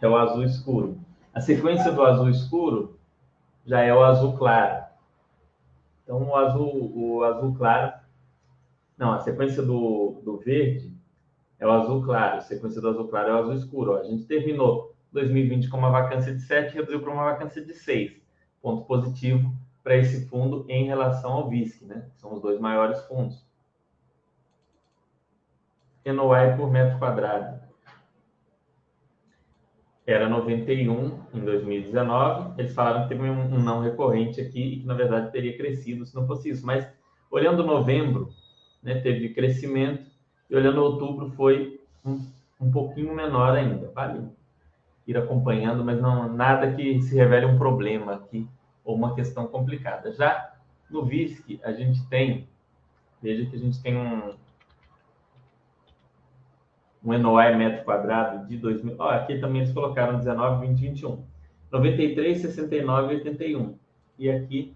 [0.00, 0.98] É o azul escuro.
[1.34, 2.98] A sequência do azul escuro
[3.66, 4.84] já é o azul claro.
[6.02, 7.92] Então, o azul, o azul claro.
[8.98, 10.92] Não, a sequência do, do verde
[11.58, 12.38] é o azul claro.
[12.38, 13.96] A sequência do azul claro é o azul escuro.
[13.96, 18.20] A gente terminou 2020 com uma vacância de 7 reduziu para uma vacância de 6.
[18.60, 22.10] Ponto positivo para esse fundo em relação ao VISC, né?
[22.16, 23.46] São os dois maiores fundos.
[26.04, 27.60] NOI por metro quadrado.
[30.06, 32.60] Era 91 em 2019.
[32.60, 36.14] Eles falaram que teve um não recorrente aqui e que, na verdade, teria crescido se
[36.14, 36.64] não fosse isso.
[36.64, 36.90] Mas,
[37.30, 38.30] olhando novembro,
[38.82, 40.06] né, teve crescimento.
[40.48, 42.20] E olhando outubro, foi um,
[42.60, 43.90] um pouquinho menor ainda.
[43.94, 44.28] Vale
[45.06, 48.46] ir acompanhando, mas não nada que se revele um problema aqui
[48.84, 50.12] ou uma questão complicada.
[50.12, 50.54] Já
[50.90, 52.46] no VISC, a gente tem,
[53.22, 54.34] veja que a gente tem um,
[57.02, 58.96] um NOI metro quadrado de 2000.
[58.98, 61.24] Ó, aqui também eles colocaram 19, 20, 21.
[61.70, 63.78] 93, 69, 81.
[64.18, 64.74] E aqui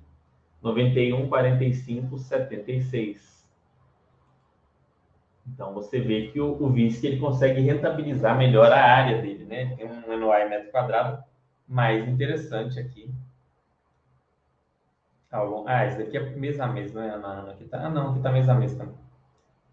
[0.62, 3.31] 91, 45, 76.
[5.46, 9.74] Então você vê que o, o VISC ele consegue rentabilizar melhor a área dele, né?
[9.76, 11.22] Tem um NOI metro quadrado
[11.66, 13.12] mais interessante aqui
[15.40, 15.68] longo.
[15.68, 17.50] Ah, esse daqui é mês a mês, não é, Ana?
[17.50, 17.87] Aqui tá...
[17.87, 18.94] Ah, não, aqui tá mês a mês também.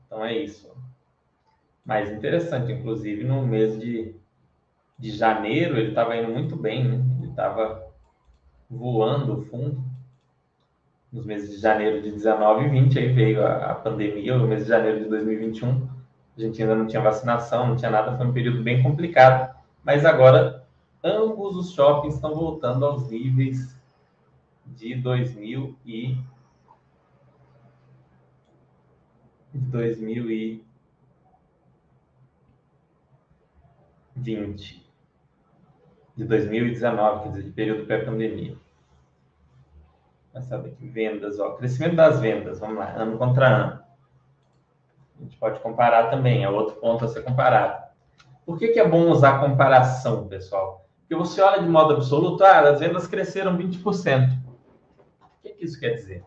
[0.05, 0.71] Então é isso.
[1.86, 4.15] Mais interessante, inclusive, no mês de,
[4.97, 7.03] de janeiro, ele estava indo muito bem, né?
[7.19, 7.88] Ele estava
[8.69, 9.84] voando o fundo.
[11.11, 14.63] Nos meses de janeiro de 19 e 20, aí veio a, a pandemia, o mês
[14.63, 15.89] de janeiro de 2021.
[16.37, 19.53] A gente ainda não tinha vacinação, não tinha nada, foi um período bem complicado.
[19.83, 20.65] Mas agora,
[21.03, 23.75] ambos os shoppings estão voltando aos níveis
[24.67, 26.17] de 2000 e
[29.53, 30.69] 2020
[36.15, 38.57] de 2019, quer dizer, de período pré-pandemia.
[40.39, 43.80] Vai saber que vendas, ó, crescimento das vendas, vamos lá, ano contra ano.
[45.17, 47.84] A gente pode comparar também, é outro ponto a ser comparado.
[48.45, 50.88] Por que, que é bom usar comparação, pessoal?
[51.02, 54.30] Porque você olha de modo absoluto, ah, as vendas cresceram 20%.
[54.32, 56.23] O que, que isso quer dizer?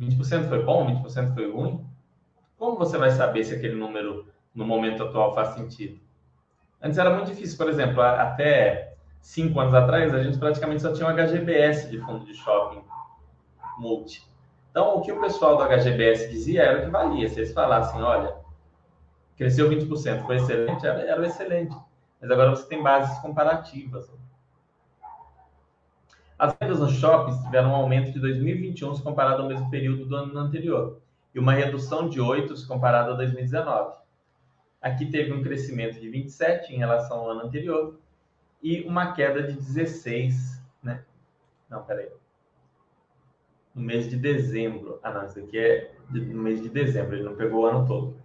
[0.00, 1.86] 20% foi bom, 20% foi ruim?
[2.56, 6.00] Como você vai saber se aquele número no momento atual faz sentido?
[6.80, 11.06] Antes era muito difícil, por exemplo, até cinco anos atrás, a gente praticamente só tinha
[11.06, 12.82] um HGBS de fundo de shopping
[13.78, 14.26] multi.
[14.70, 17.28] Então, o que o pessoal do HGBS dizia era o que valia.
[17.28, 18.36] Se eles falassem, olha,
[19.36, 21.76] cresceu 20%, foi excelente, era, era excelente.
[22.20, 24.10] Mas agora você tem bases comparativas.
[26.38, 30.14] As vendas nos shoppings tiveram um aumento de 2021 se comparado ao mesmo período do
[30.14, 31.00] ano anterior
[31.34, 33.96] e uma redução de 8 se comparado a 2019.
[34.80, 37.98] Aqui teve um crescimento de 27 em relação ao ano anterior
[38.62, 41.04] e uma queda de 16, né?
[41.68, 42.08] Não, peraí.
[43.78, 44.98] No mês de dezembro.
[45.02, 48.16] Ah, não, isso aqui é no mês de dezembro, ele não pegou o ano todo.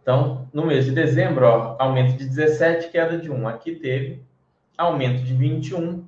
[0.00, 3.48] Então, no mês de dezembro, ó, aumento de 17, queda de 1.
[3.48, 4.22] Aqui teve
[4.76, 6.06] aumento de 21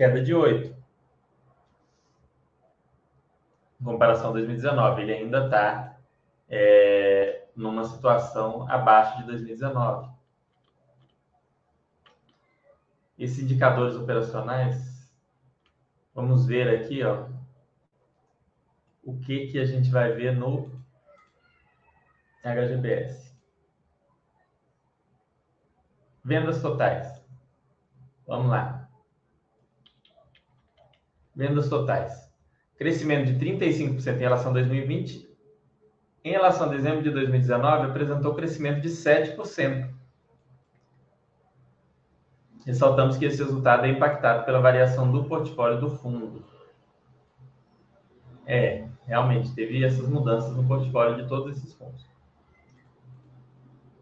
[0.00, 0.74] queda de 8.
[3.80, 5.98] Em comparação a 2019, ele ainda está
[6.48, 10.08] é, numa situação abaixo de 2019.
[13.18, 14.89] Esses indicadores operacionais,
[16.20, 17.26] vamos ver aqui, ó,
[19.02, 20.70] o que, que a gente vai ver no
[22.44, 23.34] HGBS.
[26.22, 27.24] Vendas totais.
[28.26, 28.88] Vamos lá.
[31.34, 32.30] Vendas totais.
[32.76, 35.28] Crescimento de 35% em relação a 2020.
[36.22, 39.99] Em relação a dezembro de 2019, apresentou crescimento de 7%.
[42.70, 46.44] Ressaltamos que esse resultado é impactado pela variação do portfólio do fundo.
[48.46, 52.06] É, realmente, teve essas mudanças no portfólio de todos esses fundos.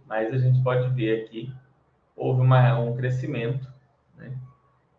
[0.06, 1.50] Mas a gente pode ver aqui,
[2.14, 3.66] houve uma, um crescimento,
[4.18, 4.36] né?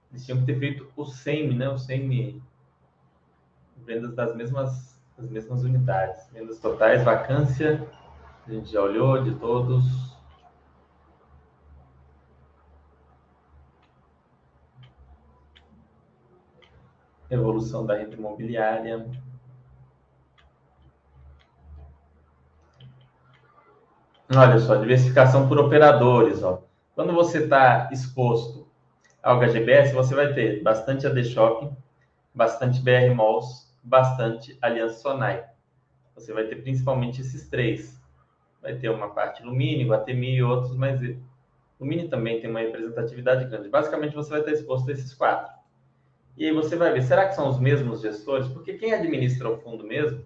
[0.10, 1.70] Eles tinham que ter feito o SEM, né?
[1.70, 2.42] O SEM,
[3.86, 6.28] vendas das mesmas, das mesmas unidades.
[6.34, 7.88] Vendas totais, vacância,
[8.48, 10.09] a gente já olhou de todos.
[17.30, 19.06] evolução da rede imobiliária.
[24.36, 26.44] Olha só, diversificação por operadores.
[26.44, 26.62] Ó.
[26.94, 28.68] Quando você está exposto
[29.24, 31.76] ao HGBS, você vai ter bastante AD Shopping,
[32.34, 35.44] bastante BR Malls, bastante Aliança Sonai.
[36.14, 38.00] Você vai ter principalmente esses três.
[38.62, 41.00] Vai ter uma parte Lumini, Guatemi e outros, mas
[41.80, 43.70] Lumini também tem uma representatividade grande.
[43.70, 45.59] Basicamente, você vai estar exposto a esses quatro.
[46.40, 48.48] E aí você vai ver, será que são os mesmos gestores?
[48.48, 50.26] Porque quem administra o fundo mesmo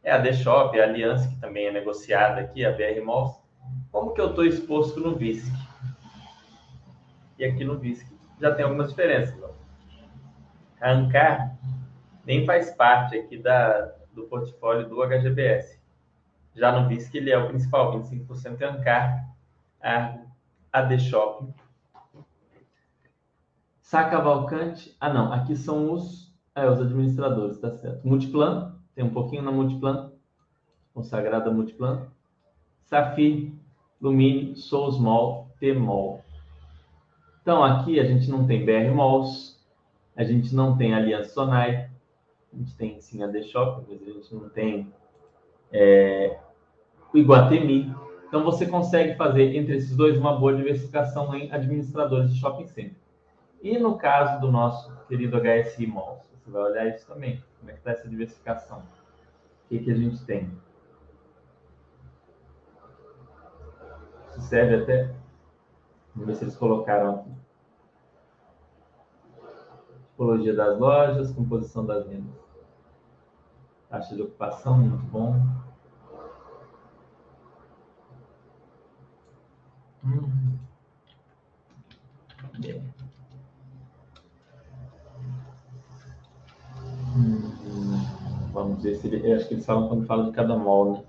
[0.00, 3.36] é a The Shop, a Aliança, que também é negociada aqui, a BR Malls.
[3.90, 5.52] Como que eu estou exposto no VISC?
[7.36, 8.06] E aqui no VISC
[8.40, 9.36] já tem algumas diferenças.
[9.42, 9.50] Ó.
[12.24, 15.80] Nem faz parte aqui da, do portfólio do HGBS.
[16.54, 19.28] Já no VISC ele é o principal, 25% é Ancar,
[19.82, 20.16] a
[20.72, 21.52] AD Shopping.
[23.90, 28.06] Sacavalcante, ah não, aqui são os, é, os administradores, tá certo.
[28.06, 30.12] Multiplan, tem um pouquinho na Multiplan,
[30.94, 32.06] consagrada Multiplan.
[32.84, 33.52] Safi,
[34.00, 36.22] Lumine, Soulsmall, Tmall.
[37.42, 39.58] Então, aqui a gente não tem BR Malls,
[40.14, 41.90] a gente não tem Aliança Sonai,
[42.52, 44.86] a gente tem sim a The Shop, mas a gente não tem
[45.72, 46.38] é,
[47.12, 47.92] o Iguatemi.
[48.28, 53.09] Então, você consegue fazer entre esses dois uma boa diversificação em administradores de shopping center.
[53.62, 57.42] E no caso do nosso querido HSI Malls, você vai olhar isso também.
[57.58, 58.78] Como é que está essa diversificação?
[58.78, 60.50] O que, que a gente tem?
[64.28, 65.14] Isso serve até.
[66.14, 67.30] Vamos ver se eles colocaram aqui.
[70.10, 72.34] Tipologia das lojas, composição das vendas.
[73.90, 75.34] Taxa de ocupação, muito bom.
[80.02, 80.58] Hum.
[82.58, 82.99] Yeah.
[88.52, 89.32] Vamos ver se ele.
[89.32, 91.04] Acho que eles falam quando fala de cada mol, né?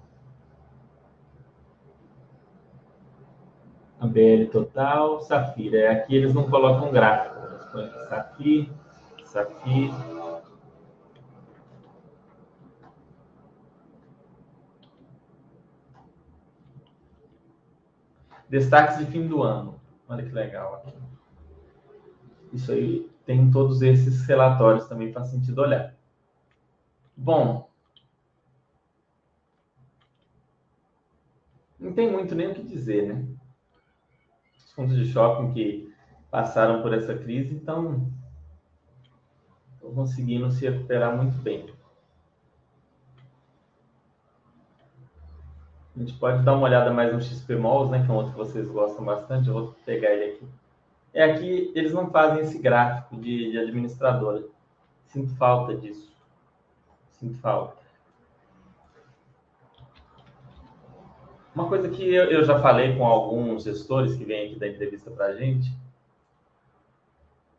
[3.99, 5.77] A BL total, Safira.
[5.77, 7.35] É, aqui eles não colocam gráfico.
[7.45, 8.71] Eles põem Safira,
[9.25, 10.11] Safira.
[18.49, 19.79] Destaques de fim do ano.
[20.09, 20.93] Olha que legal aqui.
[22.51, 25.95] Isso aí tem todos esses relatórios também faz sentido olhar.
[27.23, 27.69] Bom,
[31.79, 33.27] não tem muito nem o que dizer, né?
[34.57, 35.93] Os fundos de shopping que
[36.31, 38.11] passaram por essa crise estão
[39.93, 41.71] conseguindo se recuperar muito bem.
[45.95, 48.31] A gente pode dar uma olhada mais no XP Malls, né, que é um outro
[48.31, 49.47] que vocês gostam bastante.
[49.47, 50.47] Eu vou pegar ele aqui.
[51.13, 54.43] É aqui, eles não fazem esse gráfico de, de administradora.
[55.05, 56.10] Sinto falta disso.
[57.21, 57.77] Sinto falta.
[61.53, 65.11] Uma coisa que eu, eu já falei com alguns gestores que vêm aqui da entrevista
[65.11, 65.71] para a gente,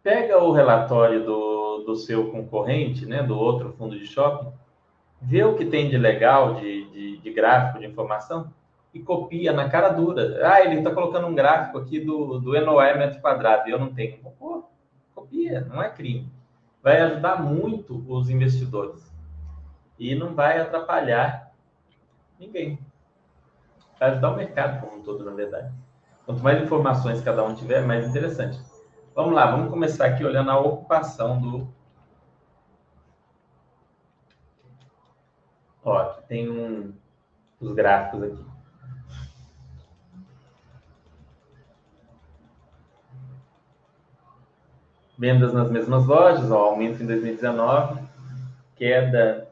[0.02, 4.50] pega o relatório do, do seu concorrente, né, do outro fundo de shopping,
[5.20, 8.52] vê o que tem de legal, de, de, de gráfico, de informação,
[8.92, 10.40] e copia na cara dura.
[10.42, 13.94] Ah, ele está colocando um gráfico aqui do, do NOE metro quadrado, e eu não
[13.94, 14.18] tenho.
[14.38, 14.64] Pô,
[15.14, 16.28] copia, não é crime.
[16.82, 19.11] Vai ajudar muito os investidores
[20.02, 21.52] e não vai atrapalhar
[22.36, 22.76] ninguém.
[24.00, 25.72] Vai ajudar o mercado como um todo, na verdade.
[26.26, 28.60] Quanto mais informações cada um tiver, mais interessante.
[29.14, 31.72] Vamos lá, vamos começar aqui olhando a ocupação do.
[35.84, 36.92] Ó, aqui tem um,
[37.60, 38.44] os gráficos aqui.
[45.16, 48.02] Vendas nas mesmas lojas, ó, aumento em 2019,
[48.74, 49.51] queda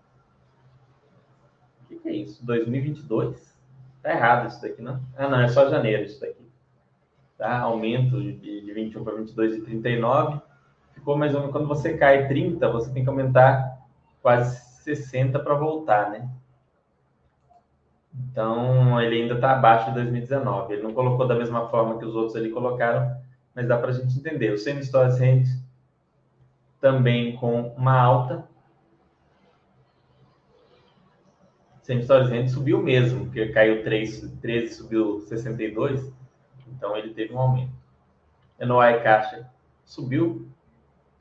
[2.10, 2.44] é isso?
[2.44, 3.56] 2022?
[4.02, 5.00] Tá errado isso daqui, não?
[5.16, 6.40] Ah, não, é só janeiro isso daqui.
[7.38, 7.60] Tá?
[7.60, 10.40] Aumento de, de 21 para 22 e 39.
[10.92, 13.78] Ficou mais ou menos, quando você cai 30, você tem que aumentar
[14.20, 16.28] quase 60 para voltar, né?
[18.14, 20.74] Então, ele ainda está abaixo de 2019.
[20.74, 23.16] Ele não colocou da mesma forma que os outros ali colocaram,
[23.54, 24.52] mas dá para a gente entender.
[24.52, 25.46] O semi-stories rent
[26.80, 28.44] também com uma alta,
[31.82, 36.12] Same Stories subiu mesmo, porque caiu 3, 13, subiu 62,
[36.68, 37.72] então ele teve um aumento.
[38.58, 39.50] NOI Caixa
[39.84, 40.46] subiu,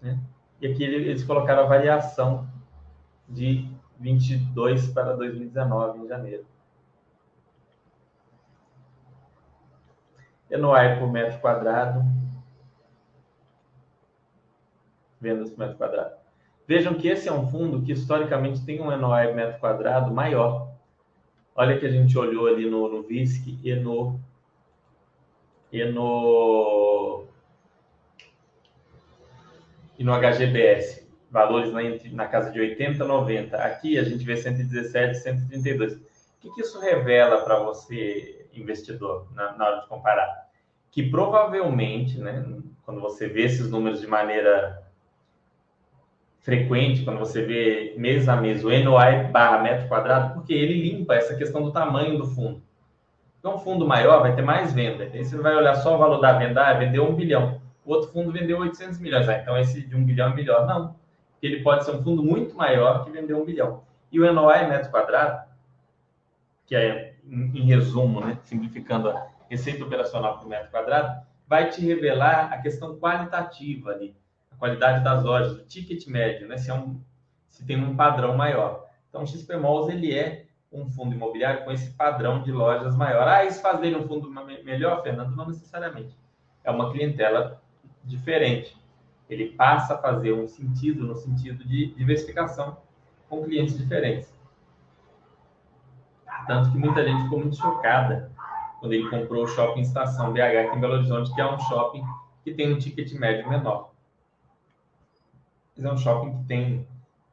[0.02, 0.20] né?
[0.62, 2.48] E aqui eles colocaram a variação
[3.28, 6.46] de 22 para 2019 em janeiro.
[10.52, 12.02] NOI por metro quadrado.
[15.22, 16.19] Vendas por metro quadrado.
[16.70, 20.72] Vejam que esse é um fundo que historicamente tem um NOI metro quadrado maior.
[21.56, 24.20] Olha que a gente olhou ali no, no VISC e no
[25.72, 27.26] e no
[29.98, 33.58] e no HGBS, valores na, na casa de 80, 90.
[33.58, 35.94] Aqui a gente vê 117, 132.
[35.94, 36.00] O
[36.40, 40.48] que, que isso revela para você, investidor, na, na, hora de comparar?
[40.92, 42.46] Que provavelmente, né,
[42.86, 44.88] quando você vê esses números de maneira
[46.50, 51.14] frequente, quando você vê mês a mês o NOI barra metro quadrado, porque ele limpa
[51.14, 52.60] essa questão do tamanho do fundo.
[53.40, 55.04] Então, um fundo maior vai ter mais venda.
[55.04, 57.62] Aí você vai olhar só o valor da venda, ah, vendeu um bilhão.
[57.86, 59.30] O outro fundo vendeu 800 milhões.
[59.30, 60.66] Ah, então esse de um bilhão é melhor.
[60.66, 60.96] Não.
[61.42, 63.84] Ele pode ser um fundo muito maior que vendeu um bilhão.
[64.12, 65.48] E o NOI metro quadrado,
[66.66, 72.52] que é, em, resumo, né, simplificando a receita operacional por metro quadrado, vai te revelar
[72.52, 74.29] a questão qualitativa ali, a
[74.60, 77.02] qualidade das lojas, o ticket médio, né, se, é um,
[77.48, 78.86] se tem um padrão maior.
[79.10, 83.28] Então, o XP Malls, ele é um fundo imobiliário com esse padrão de lojas maior.
[83.28, 84.30] Ah, isso faz dele um fundo
[84.64, 85.36] melhor, Fernando?
[85.36, 86.16] Não necessariamente.
[86.64, 87.60] É uma clientela
[88.04, 88.78] diferente.
[89.28, 92.78] Ele passa a fazer um sentido no sentido de diversificação
[93.28, 94.32] com clientes diferentes.
[96.48, 98.32] Tanto que muita gente ficou muito chocada
[98.80, 102.04] quando ele comprou o Shopping Estação BH aqui em Belo Horizonte, que é um shopping
[102.44, 103.92] que tem um ticket médio menor.
[105.80, 106.88] Mas é um shopping que tem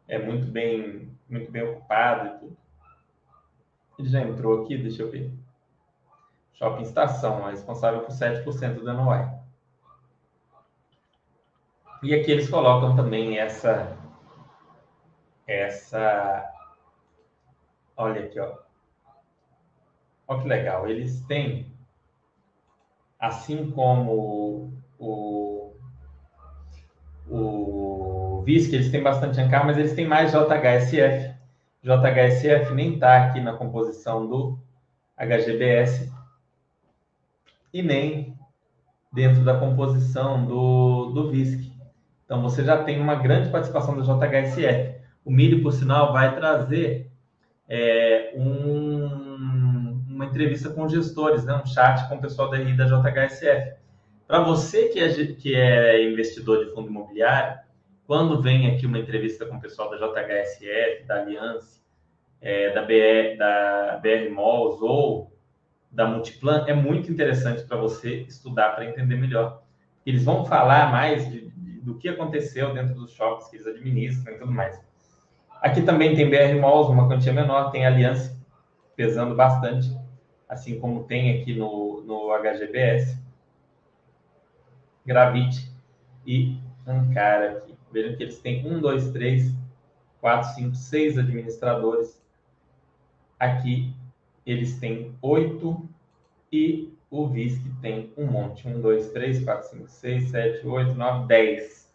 [0.07, 2.57] é muito bem muito bem ocupado e tudo.
[3.99, 5.33] Ele já entrou aqui, deixa eu ver.
[6.53, 9.29] Shopping Estação, é responsável por 7% do NOI.
[12.05, 13.99] E aqui eles colocam também essa
[15.45, 16.49] essa
[17.97, 18.59] olha aqui, ó.
[20.29, 21.75] Olha que legal, eles têm
[23.19, 25.73] assim como o
[27.29, 27.86] o
[28.47, 31.35] VISC, eles têm bastante ANCAR, mas eles têm mais JHSF.
[31.83, 34.57] JHSF nem está aqui na composição do
[35.19, 36.13] HGBS
[37.75, 38.39] e nem
[39.13, 41.73] dentro da composição do, do VISC.
[42.25, 44.95] Então, você já tem uma grande participação da JHSF.
[45.25, 47.11] O milho, por sinal, vai trazer
[47.69, 51.55] é, um, uma entrevista com gestores, né?
[51.55, 53.75] um chat com o pessoal da RI da JHSF.
[54.29, 57.66] Para você que é, que é investidor de fundo imobiliário,
[58.07, 61.81] quando vem aqui uma entrevista com o pessoal da JHSF, da Aliança,
[62.41, 65.33] é, da, BR, da BR Malls ou
[65.91, 69.63] da Multiplan, é muito interessante para você estudar, para entender melhor.
[70.05, 74.35] Eles vão falar mais de, de, do que aconteceu dentro dos shoppings que eles administram
[74.35, 74.81] e tudo mais.
[75.61, 78.37] Aqui também tem BR Malls, uma quantia menor, tem Aliança
[78.95, 79.95] pesando bastante,
[80.49, 83.19] assim como tem aqui no, no HGBS.
[85.05, 85.71] Gravite
[86.27, 87.76] e Ankara aqui.
[87.97, 89.55] Vejam que eles têm um, dois, três,
[90.21, 92.21] quatro, cinco, seis administradores
[93.39, 93.95] Aqui
[94.47, 95.87] eles têm oito
[96.51, 98.67] e o VISC tem um monte.
[98.67, 101.93] Um, dois, três, quatro, cinco, seis, sete, oito, nove, dez.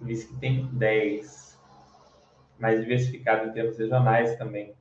[0.00, 1.58] O VISC tem dez.
[2.58, 4.74] Mais diversificado em termos regionais também.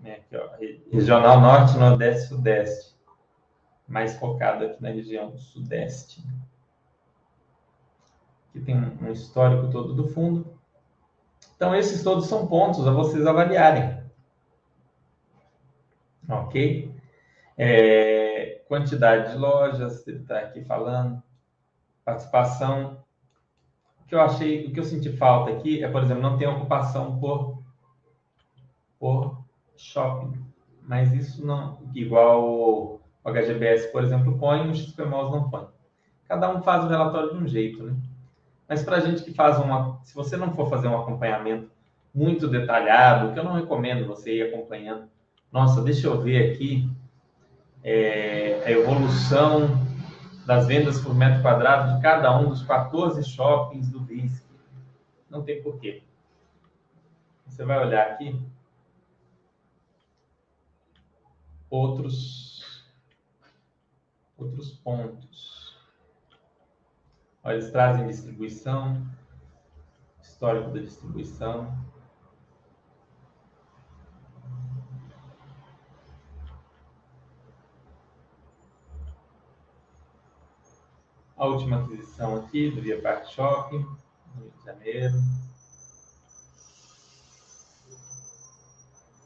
[0.00, 0.14] Né?
[0.16, 0.50] Aqui, ó,
[0.92, 2.94] regional Norte, Nordeste, Sudeste.
[3.88, 6.22] Mais focado aqui na região Sudeste.
[8.56, 10.46] Aqui tem um histórico todo do fundo.
[11.56, 13.96] Então, esses todos são pontos a vocês avaliarem
[16.28, 16.94] ok?
[17.56, 21.22] É, quantidade de lojas, ele está aqui falando,
[22.04, 23.04] participação.
[24.00, 26.46] O que eu achei, o que eu senti falta aqui é, por exemplo, não tem
[26.46, 27.62] ocupação por,
[28.98, 29.44] por
[29.76, 30.44] shopping,
[30.82, 35.66] mas isso não, igual o HGBS, por exemplo, põe, o XP Malls não põe.
[36.28, 37.96] Cada um faz o relatório de um jeito, né?
[38.68, 41.70] Mas para a gente que faz uma, se você não for fazer um acompanhamento
[42.14, 45.08] muito detalhado, que eu não recomendo você ir acompanhando
[45.56, 46.90] nossa, deixa eu ver aqui
[47.82, 49.68] é, a evolução
[50.44, 54.44] das vendas por metro quadrado de cada um dos 14 shoppings do VISC.
[55.30, 56.02] Não tem porquê.
[57.46, 58.38] Você vai olhar aqui
[61.70, 62.84] outros
[64.36, 65.45] outros pontos.
[67.48, 69.06] Eles trazem distribuição,
[70.20, 71.72] histórico da distribuição.
[81.36, 83.78] A última aquisição aqui do Via Park Shopping,
[84.34, 85.14] no Rio de Janeiro.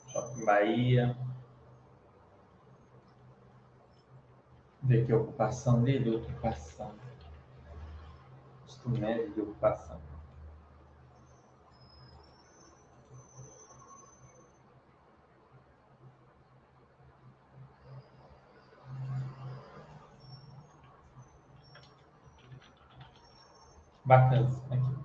[0.09, 1.17] Shopping Bahia.
[4.83, 7.10] Ver aqui a ocupação dele, ocupação
[8.81, 10.01] custo médio né, de ocupação.
[24.05, 24.51] Bacana.
[24.71, 24.97] aqui.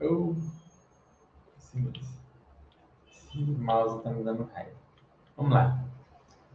[0.00, 0.36] Eu.
[1.56, 1.92] Assim,
[3.06, 4.72] esse mouse está me dando raiva.
[5.36, 5.84] Vamos lá.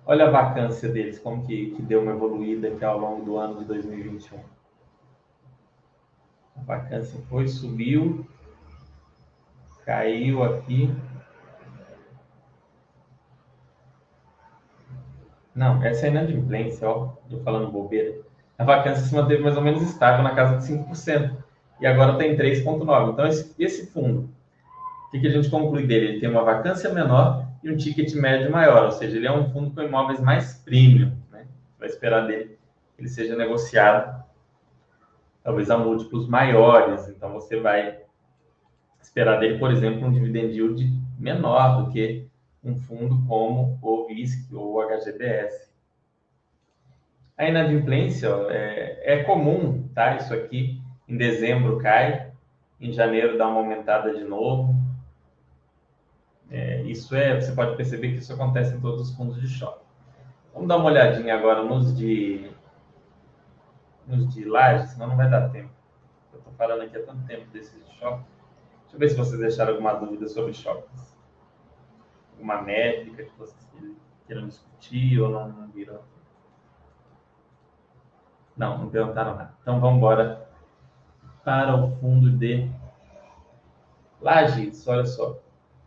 [0.05, 3.59] Olha a vacância deles, como que, que deu uma evoluída aqui ao longo do ano
[3.59, 4.62] de 2021.
[6.66, 8.26] Vacância foi, subiu,
[9.86, 10.93] caiu aqui.
[15.53, 18.22] Não, essa é inadimplência, ó, eu falando bobeira.
[18.57, 21.36] A vacância se manteve mais ou menos estável na casa de 5%,
[21.82, 23.11] e agora tem 3,9%.
[23.11, 24.30] Então, esse, esse fundo,
[25.07, 26.07] o que, que a gente conclui dele?
[26.07, 29.51] Ele tem uma vacância menor e um ticket médio maior, ou seja, ele é um
[29.51, 31.45] fundo com imóveis mais premium, né?
[31.78, 32.57] Vai esperar dele
[32.95, 34.23] que ele seja negociado
[35.44, 38.00] talvez a múltiplos maiores, então você vai
[39.02, 40.89] esperar dele, por exemplo, um dividend yield
[41.20, 42.28] menor do que
[42.64, 45.72] um fundo como o VISC ou o HGBS.
[47.38, 50.16] A inadimplência é, é comum, tá?
[50.16, 52.32] Isso aqui em dezembro cai,
[52.80, 54.74] em janeiro dá uma aumentada de novo,
[56.54, 59.84] é, isso é, você pode perceber que isso acontece em todos os fundos de shopping.
[60.54, 62.48] Vamos dar uma olhadinha agora nos de
[64.08, 65.72] nos de laje, senão não vai dar tempo.
[66.32, 68.26] Eu estou falando aqui há tanto tempo desses de shopping.
[68.82, 71.18] Deixa eu ver se vocês deixaram alguma dúvida sobre shoppings.
[72.34, 73.64] Alguma métrica que vocês
[74.28, 75.99] queiram discutir ou não, não viram.
[78.56, 79.54] Não, não perguntaram nada.
[79.62, 80.47] Então vamos embora
[81.43, 82.70] para o fundo de
[84.22, 84.88] lajes.
[84.88, 85.39] Olha só.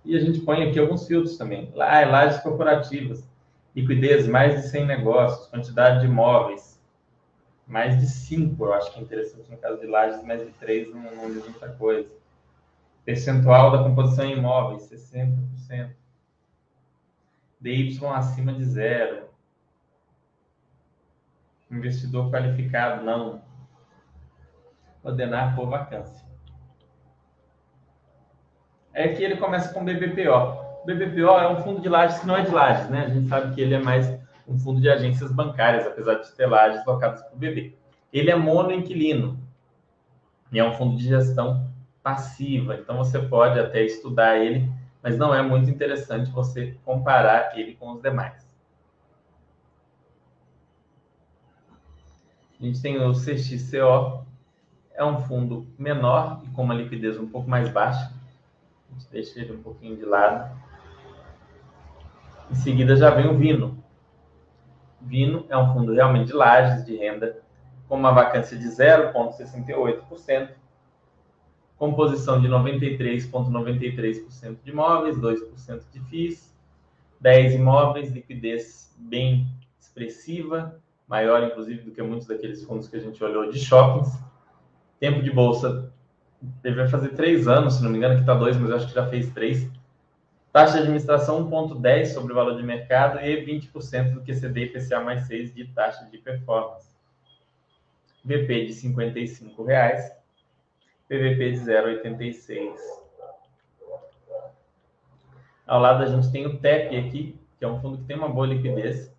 [0.04, 1.72] E a gente põe aqui alguns filtros também.
[1.74, 3.28] É lajes corporativas,
[3.74, 6.65] liquidez mais de 100 negócios, quantidade de imóveis,
[7.66, 10.94] mais de 5, eu acho que é interessante no caso de lajes, mais de 3
[10.94, 12.08] não, não diz muita coisa.
[13.04, 15.90] Percentual da composição em imóveis, 60%.
[17.60, 19.28] DY acima de zero.
[21.70, 23.42] Investidor qualificado, não.
[25.02, 26.26] Ordenar por vacância
[28.96, 30.84] é que ele começa com BBPO.
[30.86, 33.04] BBPO é um fundo de lajes que não é de lajes, né?
[33.04, 34.06] A gente sabe que ele é mais
[34.47, 37.76] um fundo de agências bancárias, apesar de ter lajes para o BB.
[38.12, 39.38] Ele é monoinquilino
[40.53, 41.70] e é um fundo de gestão
[42.03, 44.70] passiva, então você pode até estudar ele,
[45.03, 48.47] mas não é muito interessante você comparar ele com os demais.
[52.59, 54.24] A gente tem o CXCO,
[54.94, 58.16] é um fundo menor e com uma liquidez um pouco mais baixa,
[58.97, 60.51] gente deixa ele um pouquinho de lado.
[62.51, 63.82] Em seguida já vem o Vino.
[65.07, 67.38] Vino é um fundo realmente de lajes de renda,
[67.88, 70.50] com uma vacância de 0,68%,
[71.76, 76.57] composição de 93,93% de imóveis, 2% de FIIs,
[77.20, 79.46] 10 imóveis, liquidez bem
[79.78, 84.18] expressiva, maior inclusive do que muitos daqueles fundos que a gente olhou de shoppings,
[84.98, 85.92] tempo de bolsa
[86.62, 89.07] vai fazer três anos, se não me engano, aqui está dois, mas acho que já
[89.07, 89.68] fez três.
[90.57, 95.26] Taxa de administração 1,10 sobre o valor de mercado e 20% do QCD IPCA mais
[95.26, 96.96] 6 de taxa de performance.
[98.24, 100.16] VP de R$ reais,
[101.07, 102.74] PVP de 0,86.
[105.66, 108.30] Ao lado a gente tem o TEP aqui, que é um fundo que tem uma
[108.30, 109.14] boa liquidez.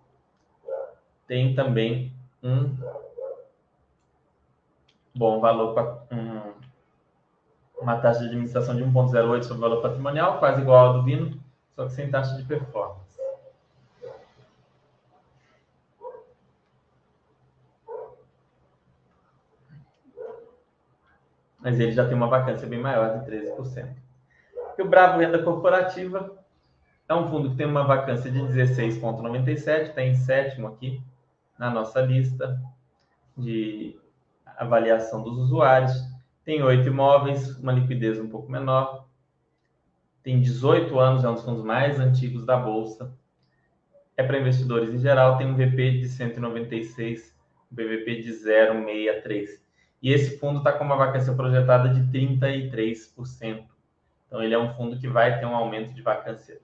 [1.27, 2.11] Tem também
[2.41, 2.75] um
[5.13, 6.36] bom valor, um
[7.87, 11.39] uma taxa de administração de 1,08 sobre o valor patrimonial, quase igual ao do Vino,
[11.73, 13.17] só que sem taxa de performance.
[21.59, 23.95] Mas ele já tem uma vacância bem maior de 13%.
[24.77, 26.37] E o Bravo Renda Corporativa
[27.07, 31.01] é um fundo que tem uma vacância de 16,97, está em sétimo aqui
[31.57, 32.61] na nossa lista
[33.37, 33.97] de
[34.57, 36.16] avaliação dos usuários
[36.47, 39.05] tem oito imóveis, uma liquidez um pouco menor.
[40.23, 43.13] Tem 18 anos, é um dos fundos mais antigos da Bolsa.
[44.15, 47.35] É para investidores em geral, tem um VP de 196,
[47.69, 49.59] um BVP de 0,63.
[50.01, 53.65] E esse fundo está com uma vacância projetada de 33%.
[54.25, 56.61] Então, ele é um fundo que vai ter um aumento de vacância,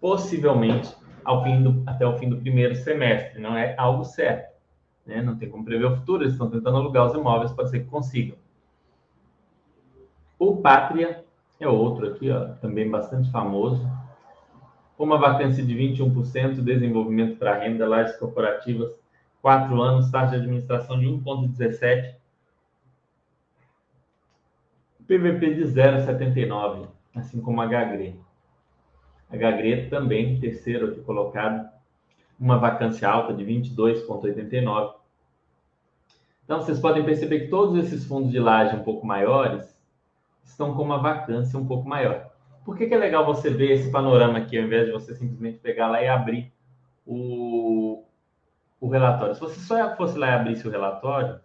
[0.00, 0.92] possivelmente
[1.24, 3.40] ao fim do, até o fim do primeiro semestre.
[3.40, 4.52] Não é algo certo.
[5.06, 5.22] Né?
[5.22, 7.86] Não tem como prever o futuro, eles estão tentando alugar os imóveis, pode ser que
[7.86, 8.36] consigam.
[10.38, 11.24] O Pátria
[11.58, 13.88] é outro aqui, ó, também bastante famoso.
[14.98, 18.94] Uma vacância de 21%, desenvolvimento para renda, lajes corporativas,
[19.40, 22.14] 4 anos, taxa de administração de 1,17%.
[25.06, 28.18] PVP de 0,79, assim como a Gagre.
[29.30, 31.68] A Gagre também, terceiro aqui colocado,
[32.38, 34.94] uma vacância alta de 22,89.
[36.44, 39.75] Então, vocês podem perceber que todos esses fundos de laje um pouco maiores
[40.46, 42.30] estão com uma vacância um pouco maior.
[42.64, 45.58] Por que, que é legal você ver esse panorama aqui, ao invés de você simplesmente
[45.58, 46.52] pegar lá e abrir
[47.06, 48.04] o,
[48.80, 49.34] o relatório?
[49.34, 51.38] Se você só fosse lá e abrisse o relatório,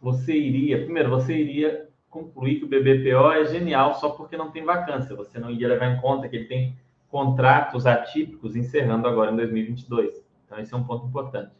[0.00, 4.64] você iria, primeiro, você iria concluir que o BBPO é genial só porque não tem
[4.64, 5.16] vacância.
[5.16, 6.76] Você não iria levar em conta que ele tem
[7.08, 10.22] contratos atípicos encerrando agora em 2022.
[10.44, 11.52] Então, esse é um ponto importante.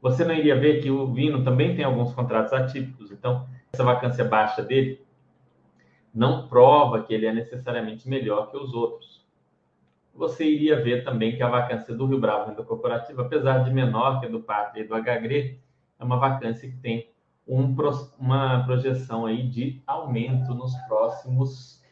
[0.00, 3.10] Você não iria ver que o Vino também tem alguns contratos atípicos.
[3.10, 5.04] Então, essa vacância baixa dele
[6.12, 9.24] não prova que ele é necessariamente melhor que os outros.
[10.14, 14.20] Você iria ver também que a vacância do Rio Bravo Renda Corporativa, apesar de menor
[14.20, 15.60] que a do Pátria e do HGRE,
[15.98, 17.10] é uma vacância que tem
[17.46, 17.74] um,
[18.18, 21.82] uma projeção aí de aumento nos próximos,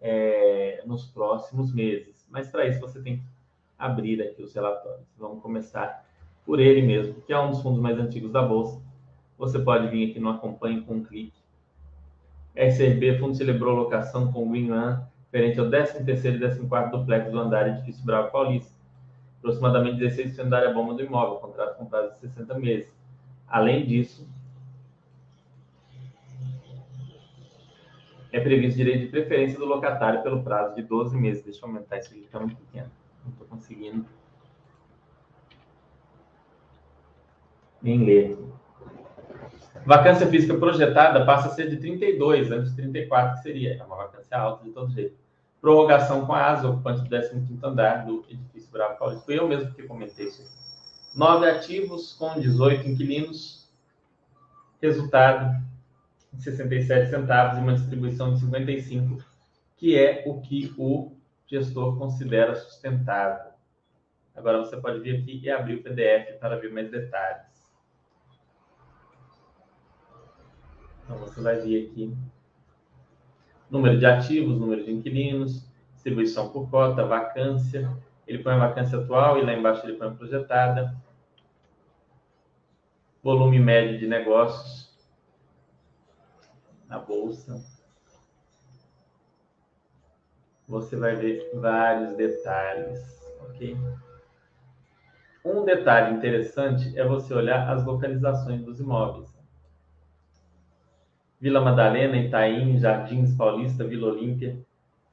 [0.00, 2.26] é, nos próximos meses.
[2.30, 3.24] Mas para isso você tem que
[3.78, 5.06] abrir aqui os relatórios.
[5.16, 6.04] Vamos começar
[6.44, 8.82] por ele mesmo, que é um dos fundos mais antigos da Bolsa.
[9.38, 11.37] Você pode vir aqui no Acompanhe com um clique
[12.58, 18.04] SRB, fundo celebrou locação com Winlan, referente ao 13º e 14º duplex do andar edifício
[18.04, 18.76] Bravo Paulista.
[19.38, 22.92] Aproximadamente 16% da bomba do imóvel, contrato com prazo de 60 meses.
[23.46, 24.28] Além disso,
[28.32, 31.44] é previsto direito de preferência do locatário pelo prazo de 12 meses.
[31.44, 32.90] Deixa eu aumentar isso aqui, está muito pequeno.
[33.24, 34.04] Não estou conseguindo
[37.80, 38.36] nem ler.
[39.88, 43.78] Vacância física projetada passa a ser de 32, antes de 34, que seria.
[43.80, 45.16] É uma vacância alta de todo jeito.
[45.62, 49.24] Prorrogação com a ASA, ocupante do 15 andar do edifício Bravo Paulista.
[49.24, 50.44] Foi eu mesmo que comentei isso.
[51.16, 53.66] Nove ativos com 18 inquilinos.
[54.82, 55.58] Resultado
[56.34, 59.24] de 67 centavos e uma distribuição de 55,
[59.78, 61.12] que é o que o
[61.46, 63.52] gestor considera sustentável.
[64.36, 67.47] Agora você pode vir aqui e abrir o PDF para ver mais detalhes.
[71.08, 72.14] Então, você vai ver aqui
[73.70, 77.90] número de ativos, número de inquilinos, distribuição por cota, vacância.
[78.26, 80.94] Ele põe a vacância atual e lá embaixo ele põe a projetada.
[83.22, 84.94] Volume médio de negócios
[86.86, 87.58] na bolsa.
[90.66, 93.00] Você vai ver vários detalhes,
[93.40, 93.74] ok?
[95.42, 99.37] Um detalhe interessante é você olhar as localizações dos imóveis.
[101.40, 104.58] Vila Madalena, Itaim, Jardins Paulista, Vila Olímpia,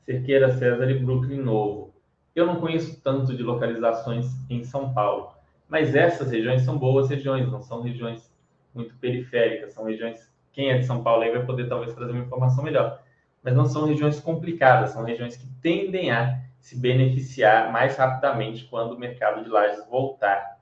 [0.05, 1.93] Cerqueira César e Brooklyn Novo.
[2.35, 5.31] Eu não conheço tanto de localizações em São Paulo,
[5.69, 8.29] mas essas regiões são boas regiões, não são regiões
[8.73, 10.31] muito periféricas, são regiões.
[10.51, 13.01] Quem é de São Paulo aí vai poder talvez trazer uma informação melhor,
[13.43, 18.93] mas não são regiões complicadas, são regiões que tendem a se beneficiar mais rapidamente quando
[18.93, 20.57] o mercado de lajes voltar,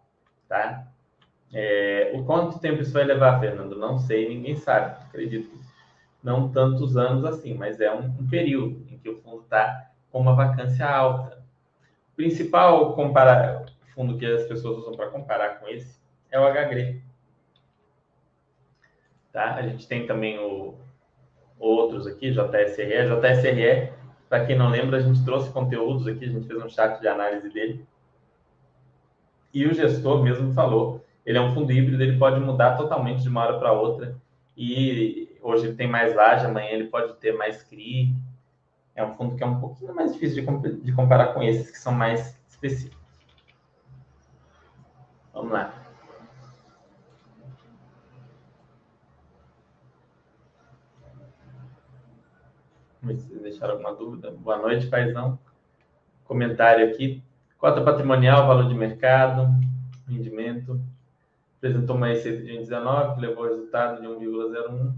[0.47, 0.88] tá?
[1.53, 3.77] É, o quanto tempo isso vai levar, Fernando?
[3.77, 4.97] Não sei, ninguém sabe.
[5.03, 5.59] Acredito que
[6.23, 10.19] não tantos anos assim, mas é um, um período em que o fundo está com
[10.19, 11.43] uma vacância alta.
[12.11, 16.01] O principal comparar, fundo que as pessoas usam para comparar com esse
[16.31, 17.03] é o HGRE.
[19.31, 19.55] Tá?
[19.55, 20.75] A gente tem também o,
[21.59, 23.07] outros aqui, JSRE.
[23.07, 23.93] JSRE,
[24.27, 27.07] para quem não lembra, a gente trouxe conteúdos aqui, a gente fez um chat de
[27.07, 27.85] análise dele.
[29.53, 33.30] E o gestor mesmo falou ele é um fundo híbrido, ele pode mudar totalmente de
[33.30, 34.15] uma hora para outra.
[34.57, 38.13] E hoje ele tem mais laje, amanhã ele pode ter mais CRI.
[38.95, 41.78] É um fundo que é um pouquinho mais difícil de, de comparar com esses que
[41.78, 43.01] são mais específicos.
[45.34, 45.74] Vamos lá.
[53.01, 54.32] Vocês deixaram alguma dúvida.
[54.32, 55.39] Boa noite, paizão.
[56.26, 57.24] Comentário aqui.
[57.57, 59.47] Cota patrimonial, valor de mercado,
[60.07, 60.80] rendimento
[61.64, 64.93] apresentou uma receita de 1,19, que levou ao resultado de 1,01.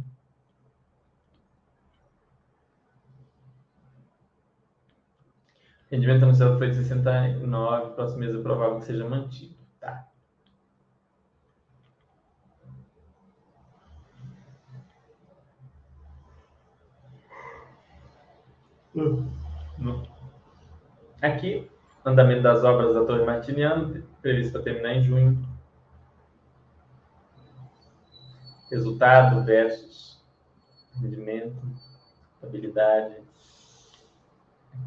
[5.91, 9.53] Rendimento anunciado foi de 69, próximo mês é provável que seja mantido.
[9.80, 10.07] Tá.
[21.22, 21.70] Aqui,
[22.03, 25.54] andamento das obras da Torre Martiniano, previsto para terminar em junho.
[28.70, 30.24] Resultado versus
[31.01, 31.55] rendimento,
[32.41, 33.16] habilidade.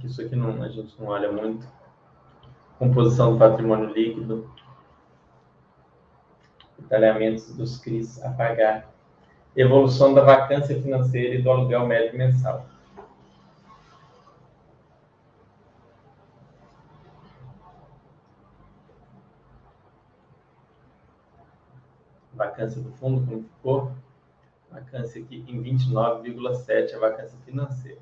[0.05, 1.66] Isso aqui não, a gente não olha muito.
[2.79, 4.51] Composição do patrimônio líquido.
[6.79, 8.91] Detalhamentos dos CRIs a pagar.
[9.57, 12.66] Evolução da vacância financeira e do aluguel médio mensal.
[22.59, 23.92] Vacância do fundo, como ficou?
[24.70, 28.00] Vacância aqui em 29,7, a vacância financeira.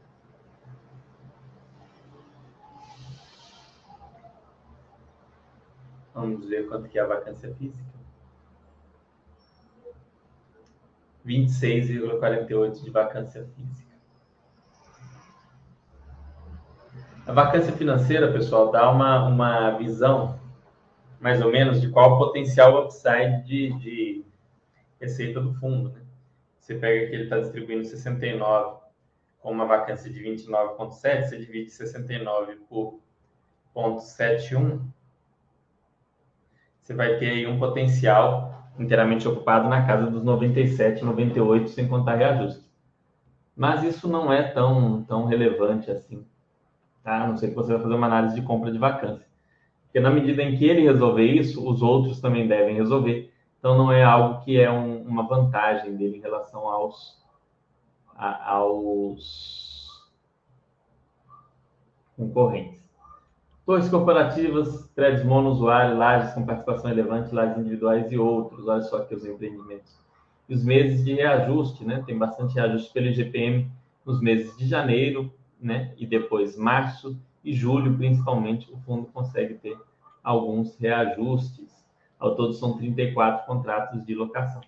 [6.14, 7.84] Vamos ver quanto que é a vacância física.
[11.26, 13.94] 26,48 de vacância física.
[17.26, 20.40] A vacância financeira, pessoal, dá uma, uma visão
[21.20, 24.25] mais ou menos de qual o potencial upside de, de
[25.06, 25.90] receita do fundo.
[25.90, 26.00] Né?
[26.58, 28.80] Você pega que ele está distribuindo 69
[29.40, 32.98] com uma vacância de 29,7, você divide 69 por
[33.74, 34.80] 0,71,
[36.82, 42.16] você vai ter aí um potencial inteiramente ocupado na casa dos 97, 98, sem contar
[42.16, 42.64] reajuste.
[43.56, 46.24] Mas isso não é tão, tão relevante assim,
[47.02, 47.22] tá?
[47.22, 49.26] A não ser que você vai fazer uma análise de compra de vacância.
[49.84, 53.32] Porque na medida em que ele resolver isso, os outros também devem resolver.
[53.66, 57.20] Então não é algo que é um, uma vantagem dele em relação aos,
[58.14, 60.08] a, aos
[62.16, 62.80] concorrentes.
[63.66, 68.68] Torres corporativas, créditos monousuário, lajes com participação relevante, lajes individuais e outros.
[68.68, 69.98] Olha só aqui os empreendimentos.
[70.48, 72.04] E os meses de reajuste, né?
[72.06, 73.68] Tem bastante reajuste pelo IGPM
[74.04, 75.28] nos meses de janeiro,
[75.60, 75.92] né?
[75.98, 79.76] E depois março e julho, principalmente, o fundo consegue ter
[80.22, 81.75] alguns reajustes.
[82.18, 84.62] Ao todo, são 34 contratos de locação.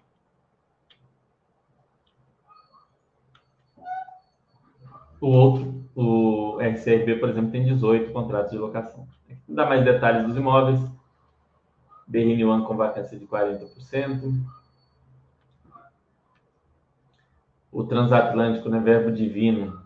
[5.21, 9.05] O outro o RCRB, por exemplo, tem 18 contratos de locação.
[9.49, 10.81] Dá mais detalhes dos imóveis.
[12.09, 14.41] BRN1 com vacância de 40%.
[17.73, 19.83] O transatlântico, né, Verbo Divino,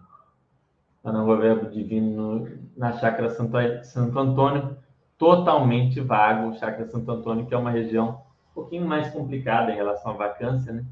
[1.02, 2.46] lá na rua Verbo Divino,
[2.76, 4.76] na Chácara Santo Antônio,
[5.22, 6.52] totalmente vago.
[6.54, 10.72] Chácara Santo Antônio, que é uma região um pouquinho mais complicada em relação à vacância,
[10.72, 10.84] né?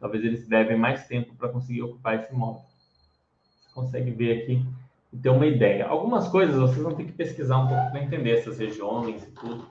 [0.00, 2.62] Talvez eles devem mais tempo para conseguir ocupar esse imóvel
[3.72, 4.66] consegue ver aqui
[5.12, 5.86] e ter uma ideia.
[5.86, 9.64] Algumas coisas vocês vão ter que pesquisar um pouco para entender essas regiões e tudo.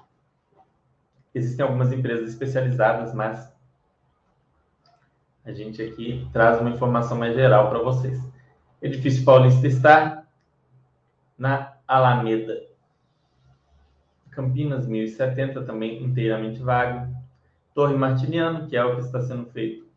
[1.36, 3.54] Existem algumas empresas especializadas, mas
[5.44, 8.18] a gente aqui traz uma informação mais geral para vocês.
[8.82, 10.24] Edifício Paulista está
[11.38, 12.77] na Alameda.
[14.38, 17.12] Campinas 1070 também inteiramente vago.
[17.74, 19.88] Torre Martiniano, que é o que está sendo feito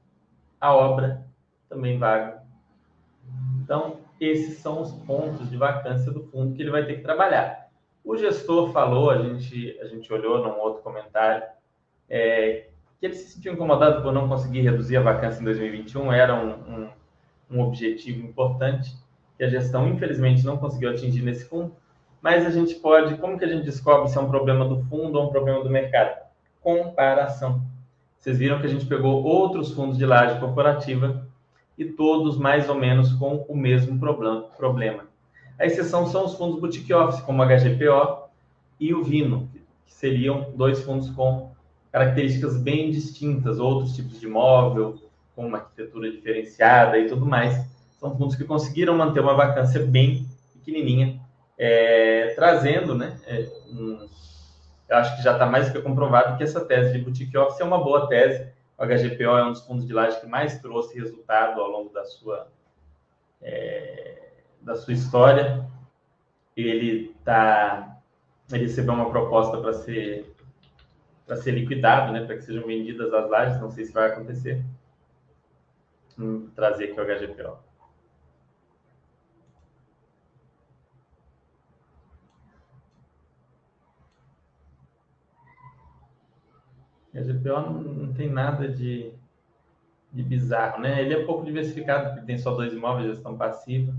[0.59, 1.27] a obra,
[1.69, 2.41] também vago.
[3.63, 7.69] Então, esses são os pontos de vacância do fundo que ele vai ter que trabalhar.
[8.03, 11.45] O gestor falou, a gente, a gente olhou num outro comentário,
[12.09, 12.69] é,
[12.99, 16.51] que ele se sentiu incomodado por não conseguir reduzir a vacância em 2021, era um,
[16.51, 16.89] um,
[17.51, 18.97] um objetivo importante
[19.37, 21.77] que a gestão, infelizmente, não conseguiu atingir nesse fundo,
[22.23, 25.19] mas a gente pode, como que a gente descobre se é um problema do fundo
[25.19, 26.19] ou um problema do mercado?
[26.63, 27.63] Comparação.
[28.19, 31.27] Vocês viram que a gente pegou outros fundos de laje corporativa
[31.79, 35.05] e todos mais ou menos com o mesmo problema.
[35.59, 38.29] A exceção são os fundos boutique office, como o HGPO
[38.79, 39.49] e o Vino,
[39.87, 41.51] que seriam dois fundos com
[41.93, 44.99] características bem distintas, outros tipos de imóvel,
[45.35, 47.67] com uma arquitetura diferenciada e tudo mais.
[47.99, 51.20] São fundos que conseguiram manter uma vacância bem pequenininha,
[51.63, 54.09] é, trazendo, né, é, um,
[54.89, 57.61] eu acho que já está mais do que comprovado que essa tese de boutique office
[57.61, 60.99] é uma boa tese, o HGPO é um dos fundos de laje que mais trouxe
[60.99, 62.51] resultado ao longo da sua,
[63.43, 64.31] é,
[64.63, 65.67] da sua história.
[66.57, 67.99] Ele, tá,
[68.51, 70.35] ele recebeu uma proposta para ser,
[71.27, 73.61] para ser liquidado, né, para que sejam vendidas as lajes.
[73.61, 74.65] Não sei se vai acontecer.
[76.17, 77.70] Vou trazer aqui o HGPO.
[87.19, 89.13] A GPO não, tem nada de,
[90.13, 91.03] de bizarro, né?
[91.03, 93.93] Ele é pouco diversificado, porque tem só dois imóveis, gestão passiva.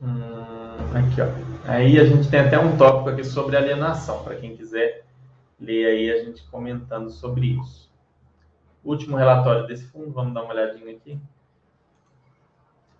[0.00, 1.26] Hum, aqui, ó.
[1.68, 5.04] Aí a gente tem até um tópico aqui sobre alienação, para quem quiser
[5.60, 7.90] ler aí a gente comentando sobre isso.
[8.84, 11.20] Último relatório desse fundo, vamos dar uma olhadinha aqui.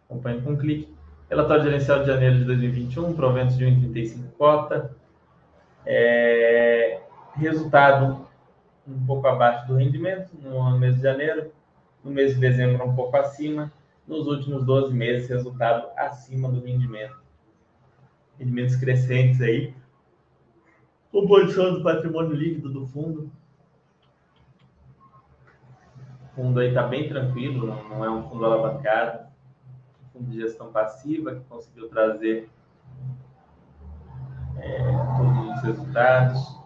[0.04, 0.97] Acompanhe com um clique.
[1.28, 4.96] Relatório gerencial de janeiro de 2021, proventos de 1,35 cota.
[5.84, 7.02] É,
[7.34, 8.26] resultado
[8.86, 11.52] um pouco abaixo do rendimento no mês de janeiro,
[12.02, 13.70] no mês de dezembro um pouco acima,
[14.06, 17.20] nos últimos 12 meses resultado acima do rendimento.
[18.38, 19.74] Rendimentos crescentes aí.
[21.12, 23.30] Composição do patrimônio líquido do fundo.
[26.22, 29.27] O fundo aí está bem tranquilo, não é um fundo alavancado
[30.18, 32.50] fundo de gestão passiva, que conseguiu trazer
[34.58, 34.78] é,
[35.16, 36.58] todos os resultados.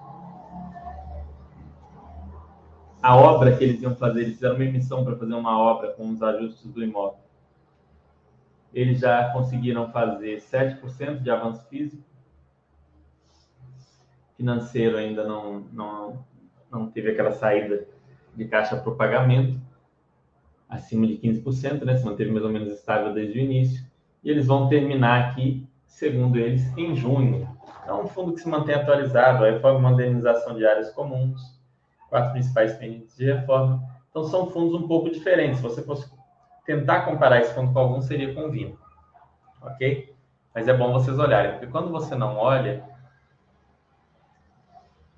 [3.02, 6.08] A obra que eles iam fazer, eles fizeram uma emissão para fazer uma obra com
[6.10, 7.20] os ajustes do imóvel.
[8.72, 12.02] Eles já conseguiram fazer 7% de avanço físico.
[14.36, 16.24] Financeiro ainda não, não,
[16.70, 17.86] não teve aquela saída
[18.34, 19.60] de caixa para o pagamento,
[20.72, 21.96] acima de 15%, né?
[21.96, 23.84] se manteve mais ou menos estável desde o início.
[24.24, 27.46] E eles vão terminar aqui, segundo eles, em junho.
[27.86, 31.60] É um fundo que se mantém atualizado, a reforma e modernização de áreas comuns,
[32.08, 33.82] quatro principais pendentes de reforma.
[34.10, 35.58] Então, são fundos um pouco diferentes.
[35.58, 36.10] Se você fosse
[36.64, 38.78] tentar comparar esse fundo com algum, seria com o Vino.
[39.60, 40.14] Ok?
[40.54, 42.84] Mas é bom vocês olharem, porque quando você não olha,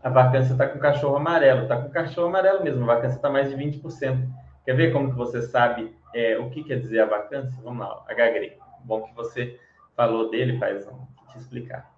[0.02, 1.62] a vacância está com cachorro amarelo.
[1.62, 4.43] Está com cachorro amarelo mesmo, a vacância está mais de 20%.
[4.65, 7.61] Quer ver como que você sabe é, o que quer dizer a vacância?
[7.62, 8.59] Vamos lá, HGRE.
[8.85, 9.61] Bom que você
[9.97, 11.93] falou dele, faz um, te explicar.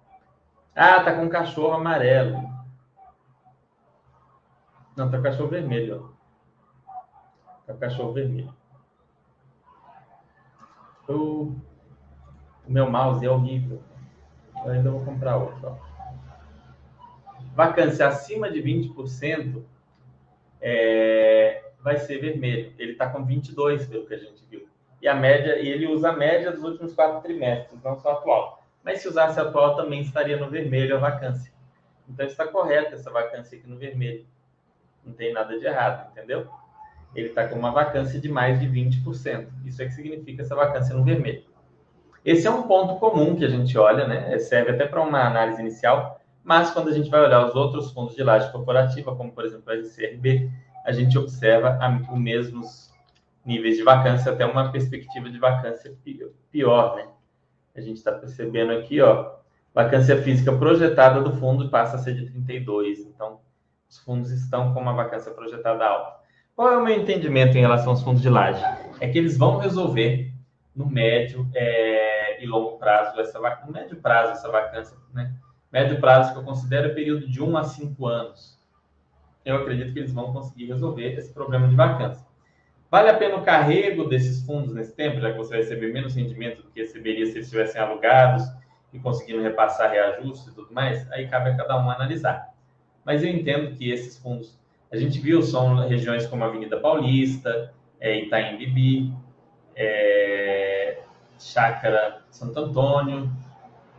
[0.75, 2.41] Ah, tá com cachorro amarelo.
[4.95, 6.13] Não, tá com cachorro vermelho.
[6.13, 6.93] Ó.
[7.65, 8.53] Tá com cachorro vermelho.
[11.07, 11.55] O,
[12.67, 13.81] o meu mouse é horrível.
[14.65, 15.69] Eu ainda vou comprar outro.
[15.69, 15.87] Ó
[17.57, 19.63] vacância acima de 20%
[20.61, 22.73] é, vai ser vermelho.
[22.77, 24.67] Ele está com 22, pelo que a gente viu.
[25.01, 28.63] E a média, e ele usa a média dos últimos quatro trimestres, não só atual.
[28.83, 31.51] Mas se usasse atual, também estaria no vermelho a vacância.
[32.09, 34.25] Então está correta essa vacância aqui no vermelho.
[35.05, 36.47] Não tem nada de errado, entendeu?
[37.15, 39.47] Ele está com uma vacância de mais de 20%.
[39.65, 41.43] Isso é que significa essa vacância no vermelho.
[42.25, 44.37] Esse é um ponto comum que a gente olha, né?
[44.39, 46.17] Serve até para uma análise inicial
[46.47, 49.69] mas quando a gente vai olhar os outros fundos de laje corporativa, como por exemplo
[49.69, 50.49] a SCRB,
[50.87, 51.77] a gente observa
[52.09, 52.93] os mesmos
[53.45, 55.93] níveis de vacância, até uma perspectiva de vacância
[56.49, 57.07] pior, né?
[57.75, 59.33] A gente está percebendo aqui, ó,
[59.75, 63.41] vacância física projetada do fundo passa a ser de 32, então
[63.89, 66.21] os fundos estão com uma vacância projetada alta.
[66.55, 68.63] Qual é o meu entendimento em relação aos fundos de laje?
[69.01, 70.33] É que eles vão resolver
[70.73, 75.35] no médio é, e longo prazo essa no médio prazo essa vacância, né?
[75.69, 78.56] Médio prazo que eu considero é período de 1 a 5 anos.
[79.47, 82.27] Eu acredito que eles vão conseguir resolver esse problema de vacância.
[82.91, 86.15] Vale a pena o carrego desses fundos nesse tempo, já que você vai receber menos
[86.15, 88.43] rendimento do que receberia se eles estivessem alugados
[88.91, 91.09] e conseguindo repassar reajustes e tudo mais?
[91.13, 92.53] Aí cabe a cada um analisar.
[93.05, 94.59] Mas eu entendo que esses fundos,
[94.91, 99.13] a gente viu, são regiões como Avenida Paulista, é, Itaim Bibi,
[99.77, 100.99] é,
[101.39, 103.31] Chácara Santo Antônio,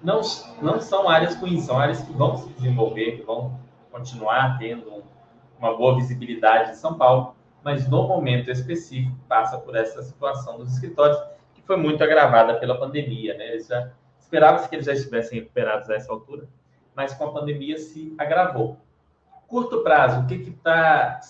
[0.03, 0.21] não,
[0.61, 3.59] não são áreas ruins, são áreas que vão se desenvolver, que vão
[3.91, 5.03] continuar tendo
[5.59, 10.73] uma boa visibilidade em São Paulo, mas no momento específico passa por essa situação dos
[10.73, 11.19] escritórios,
[11.55, 13.57] que foi muito agravada pela pandemia, né?
[14.19, 16.49] Esperava-se que eles já estivessem recuperados a essa altura,
[16.95, 18.79] mas com a pandemia se agravou.
[19.47, 21.21] Curto prazo, o que está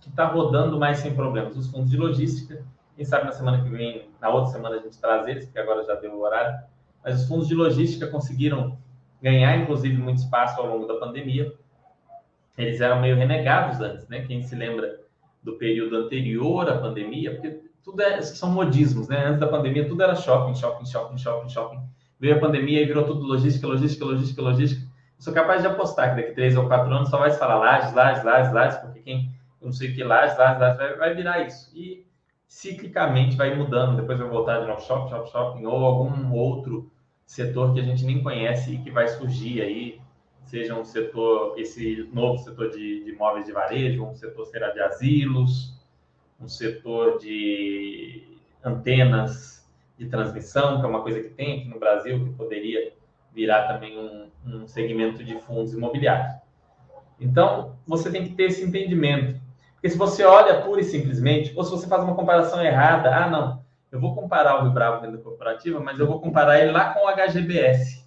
[0.00, 1.56] que tá rodando mais sem problemas?
[1.56, 2.64] Os fundos de logística,
[2.96, 5.84] quem sabe na semana que vem, na outra semana a gente traz eles, porque agora
[5.84, 6.58] já deu o horário,
[7.04, 8.78] mas os fundos de logística conseguiram
[9.22, 11.52] ganhar, inclusive, muito espaço ao longo da pandemia.
[12.62, 14.22] Eles eram meio renegados antes, né?
[14.22, 15.00] Quem se lembra
[15.42, 19.26] do período anterior à pandemia, porque tudo é, são modismos, né?
[19.26, 21.80] Antes da pandemia, tudo era shopping, shopping, shopping, shopping, shopping.
[22.18, 24.82] Veio a pandemia e virou tudo logística, logística, logística, logística.
[24.82, 27.56] Eu sou capaz de apostar que daqui três ou quatro anos só vai se falar
[27.56, 29.30] lajes, lajes, lajes, lajes, porque quem
[29.60, 31.70] não sei o que lajes, lajes, lajes, vai, vai virar isso.
[31.74, 32.06] E
[32.46, 36.90] ciclicamente vai mudando, depois vai voltar de novo shopping, shopping, shopping, ou algum outro
[37.24, 40.00] setor que a gente nem conhece e que vai surgir aí,
[40.50, 44.80] seja um setor, esse novo setor de, de imóveis de varejo, um setor será de
[44.80, 45.74] asilos,
[46.40, 52.24] um setor de antenas de transmissão, que é uma coisa que tem aqui no Brasil,
[52.24, 52.92] que poderia
[53.32, 56.34] virar também um, um segmento de fundos imobiliários.
[57.20, 59.40] Então, você tem que ter esse entendimento
[59.80, 63.30] porque se você olha pura e simplesmente, ou se você faz uma comparação errada, ah,
[63.30, 66.92] não, eu vou comparar o Rio Bravo Renda Corporativa, mas eu vou comparar ele lá
[66.92, 67.99] com o HGBS.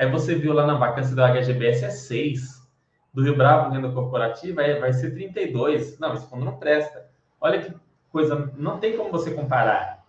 [0.00, 2.66] Aí você viu lá na vacância do HGBS é 6.
[3.12, 5.98] Do Rio Bravo Renda Corporativa é, vai ser 32.
[5.98, 7.06] Não, esse fundo não presta.
[7.38, 7.70] Olha que
[8.10, 10.02] coisa, não tem como você comparar.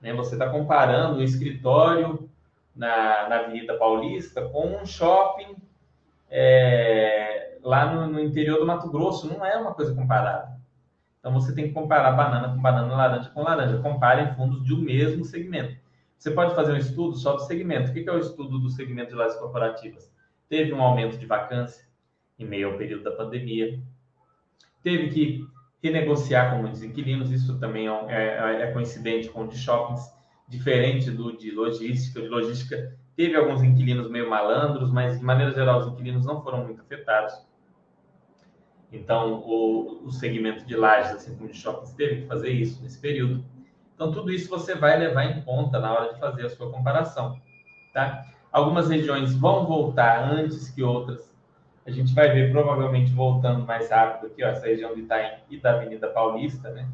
[0.00, 0.12] Né?
[0.12, 2.30] Você está comparando o escritório
[2.72, 5.56] na, na Avenida Paulista com um shopping
[6.30, 10.56] é, lá no, no, interior do Mato Grosso não é uma coisa comparada.
[11.18, 13.78] Então você tem que comparar banana com banana, laranja com laranja.
[13.78, 15.81] Comparem fundos de um mesmo segmento.
[16.22, 17.90] Você pode fazer um estudo só do segmento.
[17.90, 20.08] O que é o estudo do segmento de lajes corporativas?
[20.48, 21.84] Teve um aumento de vacância
[22.38, 23.82] em meio ao período da pandemia.
[24.84, 25.44] Teve que
[25.82, 27.32] renegociar com muitos inquilinos.
[27.32, 30.00] Isso também é, é, é coincidente com o de shoppings,
[30.48, 32.20] diferente do de logística.
[32.20, 36.40] O de logística Teve alguns inquilinos meio malandros, mas de maneira geral os inquilinos não
[36.40, 37.34] foram muito afetados.
[38.92, 43.00] Então, o, o segmento de lajes, assim como de shoppings, teve que fazer isso nesse
[43.00, 43.44] período.
[43.94, 47.40] Então, tudo isso você vai levar em conta na hora de fazer a sua comparação,
[47.92, 48.26] tá?
[48.50, 51.32] Algumas regiões vão voltar antes que outras.
[51.86, 55.58] A gente vai ver provavelmente voltando mais rápido aqui, ó, essa região de Itaim e
[55.58, 56.88] da Avenida Paulista, né?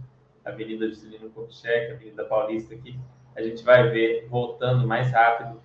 [0.44, 2.98] Avenida Juscelino Kubitschek, Avenida Paulista aqui.
[3.36, 5.60] A gente vai ver voltando mais rápido.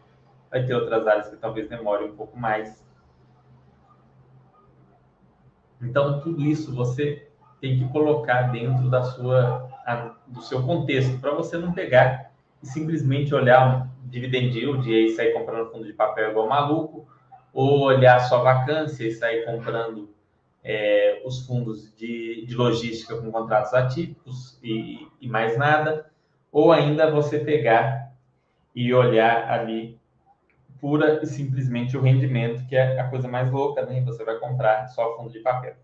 [0.51, 2.85] Vai ter outras áreas que talvez demore um pouco mais.
[5.81, 7.27] Então, tudo isso você
[7.59, 9.69] tem que colocar dentro da sua,
[10.27, 12.31] do seu contexto, para você não pegar
[12.61, 17.07] e simplesmente olhar um dividend yield e aí sair comprando fundo de papel igual maluco,
[17.53, 20.09] ou olhar só vacância e sair comprando
[20.63, 26.09] é, os fundos de, de, logística com contratos atípicos e, e mais nada,
[26.51, 28.13] ou ainda você pegar
[28.73, 29.99] e olhar ali
[30.79, 34.01] pura e simplesmente o rendimento, que é a coisa mais louca, né?
[34.01, 35.75] Você vai comprar só fundo de papel.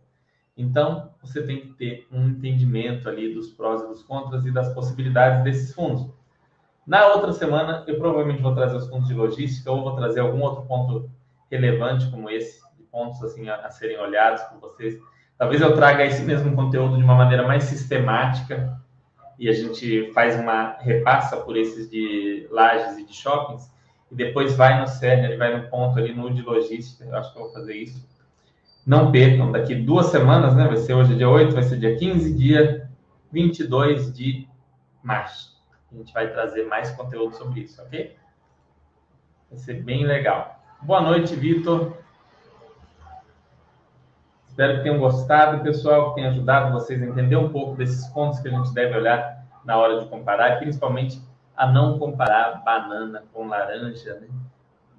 [0.58, 4.74] Então, você tem que ter um entendimento ali dos prós e dos contras e das
[4.74, 6.08] possibilidades desses fundos.
[6.86, 10.42] Na outra semana, eu provavelmente vou trazer os fundos de logística ou vou trazer algum
[10.42, 11.10] outro ponto
[11.50, 15.00] relevante como esse, de pontos assim a, a serem olhados por vocês.
[15.38, 18.78] Talvez eu traga esse mesmo conteúdo de uma maneira mais sistemática
[19.38, 23.72] e a gente faz uma repassa por esses de lajes e de shoppings
[24.12, 27.06] e depois vai no cerne, vai no ponto ali no de logística.
[27.06, 28.06] Eu acho que eu vou fazer isso.
[28.90, 30.66] Não percam, daqui duas semanas, né?
[30.66, 32.90] Vai ser hoje dia 8, vai ser dia 15, dia
[33.32, 34.50] 22 de
[35.04, 35.56] março.
[35.92, 38.18] A gente vai trazer mais conteúdo sobre isso, ok?
[39.48, 40.60] Vai ser bem legal.
[40.82, 41.98] Boa noite, Vitor.
[44.48, 48.40] Espero que tenham gostado, pessoal, que tenha ajudado vocês a entender um pouco desses pontos
[48.40, 51.22] que a gente deve olhar na hora de comparar, e principalmente
[51.56, 54.28] a não comparar banana com laranja, né?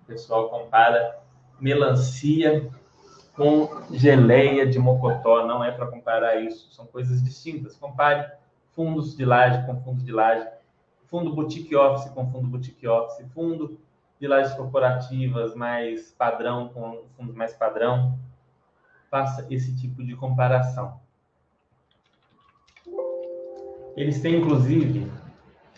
[0.01, 1.18] O pessoal compara
[1.59, 2.70] melancia
[3.35, 7.76] com geleia de mocotó, não é para comparar isso, são coisas distintas.
[7.76, 8.31] Compare
[8.72, 10.47] fundos de laje com fundos de laje,
[11.07, 13.78] fundo boutique office com fundo boutique office, fundo
[14.20, 18.18] de lajes corporativas mais padrão com fundos mais padrão.
[19.11, 21.01] Faça esse tipo de comparação.
[23.97, 25.11] Eles têm, inclusive,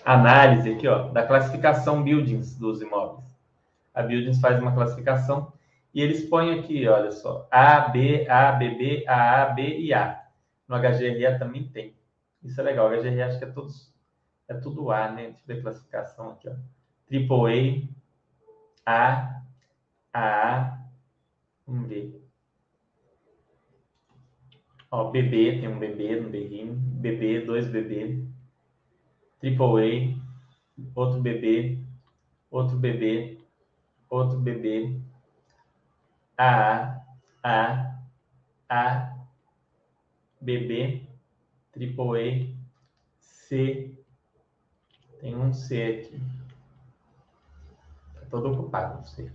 [0.04, 3.22] análise aqui, ó, da classificação buildings dos imóveis.
[3.94, 5.52] A Buildings faz uma classificação
[5.94, 9.92] e eles põem aqui, olha só, A, B, A, B, B, A, A, B e
[9.92, 10.22] A.
[10.66, 11.94] No HGRE também tem.
[12.42, 12.88] Isso é legal.
[12.88, 13.92] O acho que é todos
[14.48, 15.24] é tudo A, né?
[15.24, 16.54] Deixa eu ver a classificação aqui, ó.
[17.06, 17.88] Triple
[18.86, 19.42] A,
[20.12, 20.78] A, A,
[21.66, 22.22] vamos ver.
[24.90, 28.26] Ó, BB, tem um BB no BRIM, BB, dois BB,
[29.40, 31.82] Triple A, outro BB,
[32.50, 33.40] outro BB,
[34.10, 35.00] outro BB,
[36.42, 37.00] AA,
[37.44, 37.98] A,
[38.68, 39.16] A,
[40.40, 41.06] BB,
[41.70, 42.56] Triple
[43.20, 43.94] C,
[45.20, 46.20] tem um C aqui.
[48.14, 49.30] Está todo ocupado C.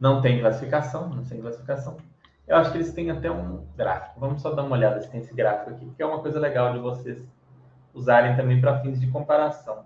[0.00, 1.98] Não tem classificação, não tem classificação.
[2.46, 4.18] Eu acho que eles têm até um gráfico.
[4.18, 6.72] Vamos só dar uma olhada se tem esse gráfico aqui, que é uma coisa legal
[6.72, 7.22] de vocês
[7.92, 9.84] usarem também para fins de comparação.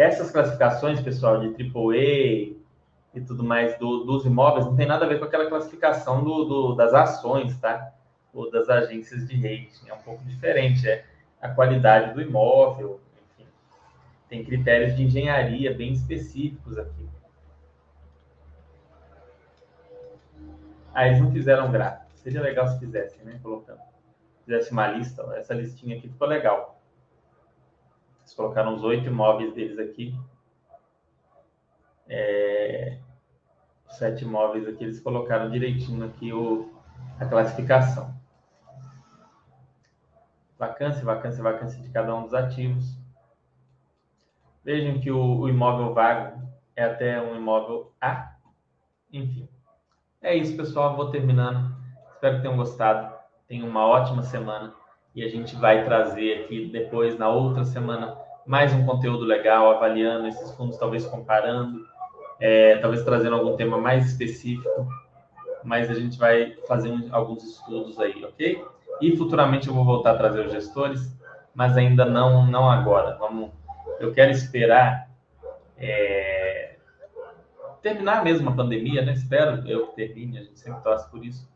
[0.00, 2.56] Essas classificações, pessoal, de AAA
[3.12, 6.44] e tudo mais do, dos imóveis, não tem nada a ver com aquela classificação do,
[6.44, 7.92] do, das ações, tá?
[8.32, 9.90] Ou das agências de rating.
[9.90, 10.88] É um pouco diferente.
[10.88, 11.04] É
[11.38, 12.98] a qualidade do imóvel,
[13.34, 13.46] enfim.
[14.26, 17.06] Tem critérios de engenharia bem específicos aqui.
[20.94, 22.10] Ah, eles não fizeram gráfico.
[22.14, 23.38] Seria legal se fizessem, né?
[23.42, 23.80] Colocando.
[24.46, 25.22] Fizesse uma lista.
[25.36, 26.79] Essa listinha aqui ficou legal.
[28.30, 30.16] Eles colocaram os oito imóveis deles aqui.
[32.08, 33.00] É...
[33.88, 36.72] Sete imóveis aqui, eles colocaram direitinho aqui o...
[37.18, 38.14] a classificação.
[40.56, 42.96] Vacância, vacância, vacância de cada um dos ativos.
[44.62, 46.40] Vejam que o, o imóvel vago
[46.76, 48.36] é até um imóvel A.
[49.12, 49.48] Enfim.
[50.22, 50.94] É isso, pessoal.
[50.94, 51.74] Vou terminando.
[52.12, 53.12] Espero que tenham gostado.
[53.48, 54.72] Tenham uma ótima semana.
[55.14, 60.28] E a gente vai trazer aqui depois, na outra semana, mais um conteúdo legal, avaliando
[60.28, 61.84] esses fundos, talvez comparando,
[62.38, 64.88] é, talvez trazendo algum tema mais específico.
[65.64, 68.64] Mas a gente vai fazer um, alguns estudos aí, ok?
[69.00, 71.16] E futuramente eu vou voltar a trazer os gestores,
[71.54, 73.16] mas ainda não, não agora.
[73.18, 73.50] Vamos,
[73.98, 75.10] eu quero esperar.
[75.76, 76.76] É,
[77.82, 79.12] terminar mesmo a pandemia, né?
[79.12, 81.48] Espero eu que termine, a gente sempre torce por isso.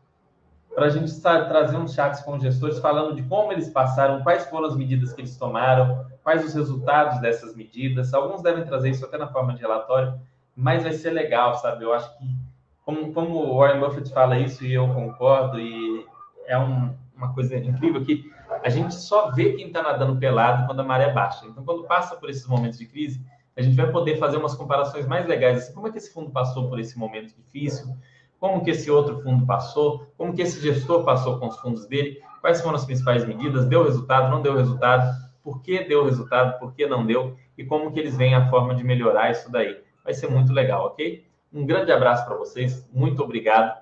[0.75, 4.67] Para a gente trazer uns chats com gestores falando de como eles passaram, quais foram
[4.67, 8.13] as medidas que eles tomaram, quais os resultados dessas medidas.
[8.13, 10.19] Alguns devem trazer isso até na forma de relatório,
[10.53, 11.85] mas vai ser legal, sabe?
[11.85, 12.25] Eu acho que,
[12.83, 16.05] como, como o Warren Buffett fala isso e eu concordo, e
[16.45, 18.29] é um, uma coisa incrível que
[18.61, 21.45] a gente só vê quem está nadando pelado quando a maré baixa.
[21.45, 25.07] Então, quando passa por esses momentos de crise, a gente vai poder fazer umas comparações
[25.07, 25.59] mais legais.
[25.59, 27.95] Assim, como é que esse fundo passou por esse momento difícil?
[28.39, 32.21] Como que esse outro fundo passou, como que esse gestor passou com os fundos dele,
[32.41, 35.11] quais foram as principais medidas, deu resultado, não deu resultado,
[35.43, 38.75] por que deu resultado, por que não deu, e como que eles veem a forma
[38.75, 39.81] de melhorar isso daí.
[40.03, 41.25] Vai ser muito legal, ok?
[41.53, 43.79] Um grande abraço para vocês, muito obrigado.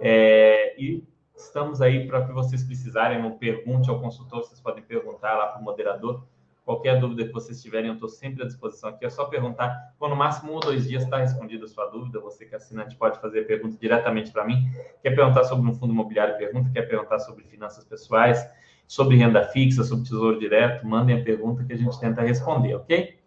[0.00, 1.04] É, e
[1.36, 5.60] estamos aí para que vocês precisarem, não pergunte ao consultor, vocês podem perguntar lá para
[5.60, 6.22] o moderador.
[6.64, 9.04] Qualquer dúvida que vocês tiverem, eu estou sempre à disposição aqui.
[9.04, 9.92] É só perguntar.
[9.98, 12.18] Quando no máximo um ou dois dias está respondida a sua dúvida.
[12.20, 14.70] Você que é assinante pode fazer a pergunta diretamente para mim.
[15.02, 16.38] Quer perguntar sobre um fundo imobiliário?
[16.38, 16.70] Pergunta.
[16.70, 18.48] Quer perguntar sobre finanças pessoais,
[18.88, 20.86] sobre renda fixa, sobre tesouro direto?
[20.86, 23.18] Mandem a pergunta que a gente tenta responder, ok?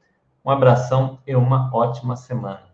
[0.43, 2.66] Um abração e uma ótima semana.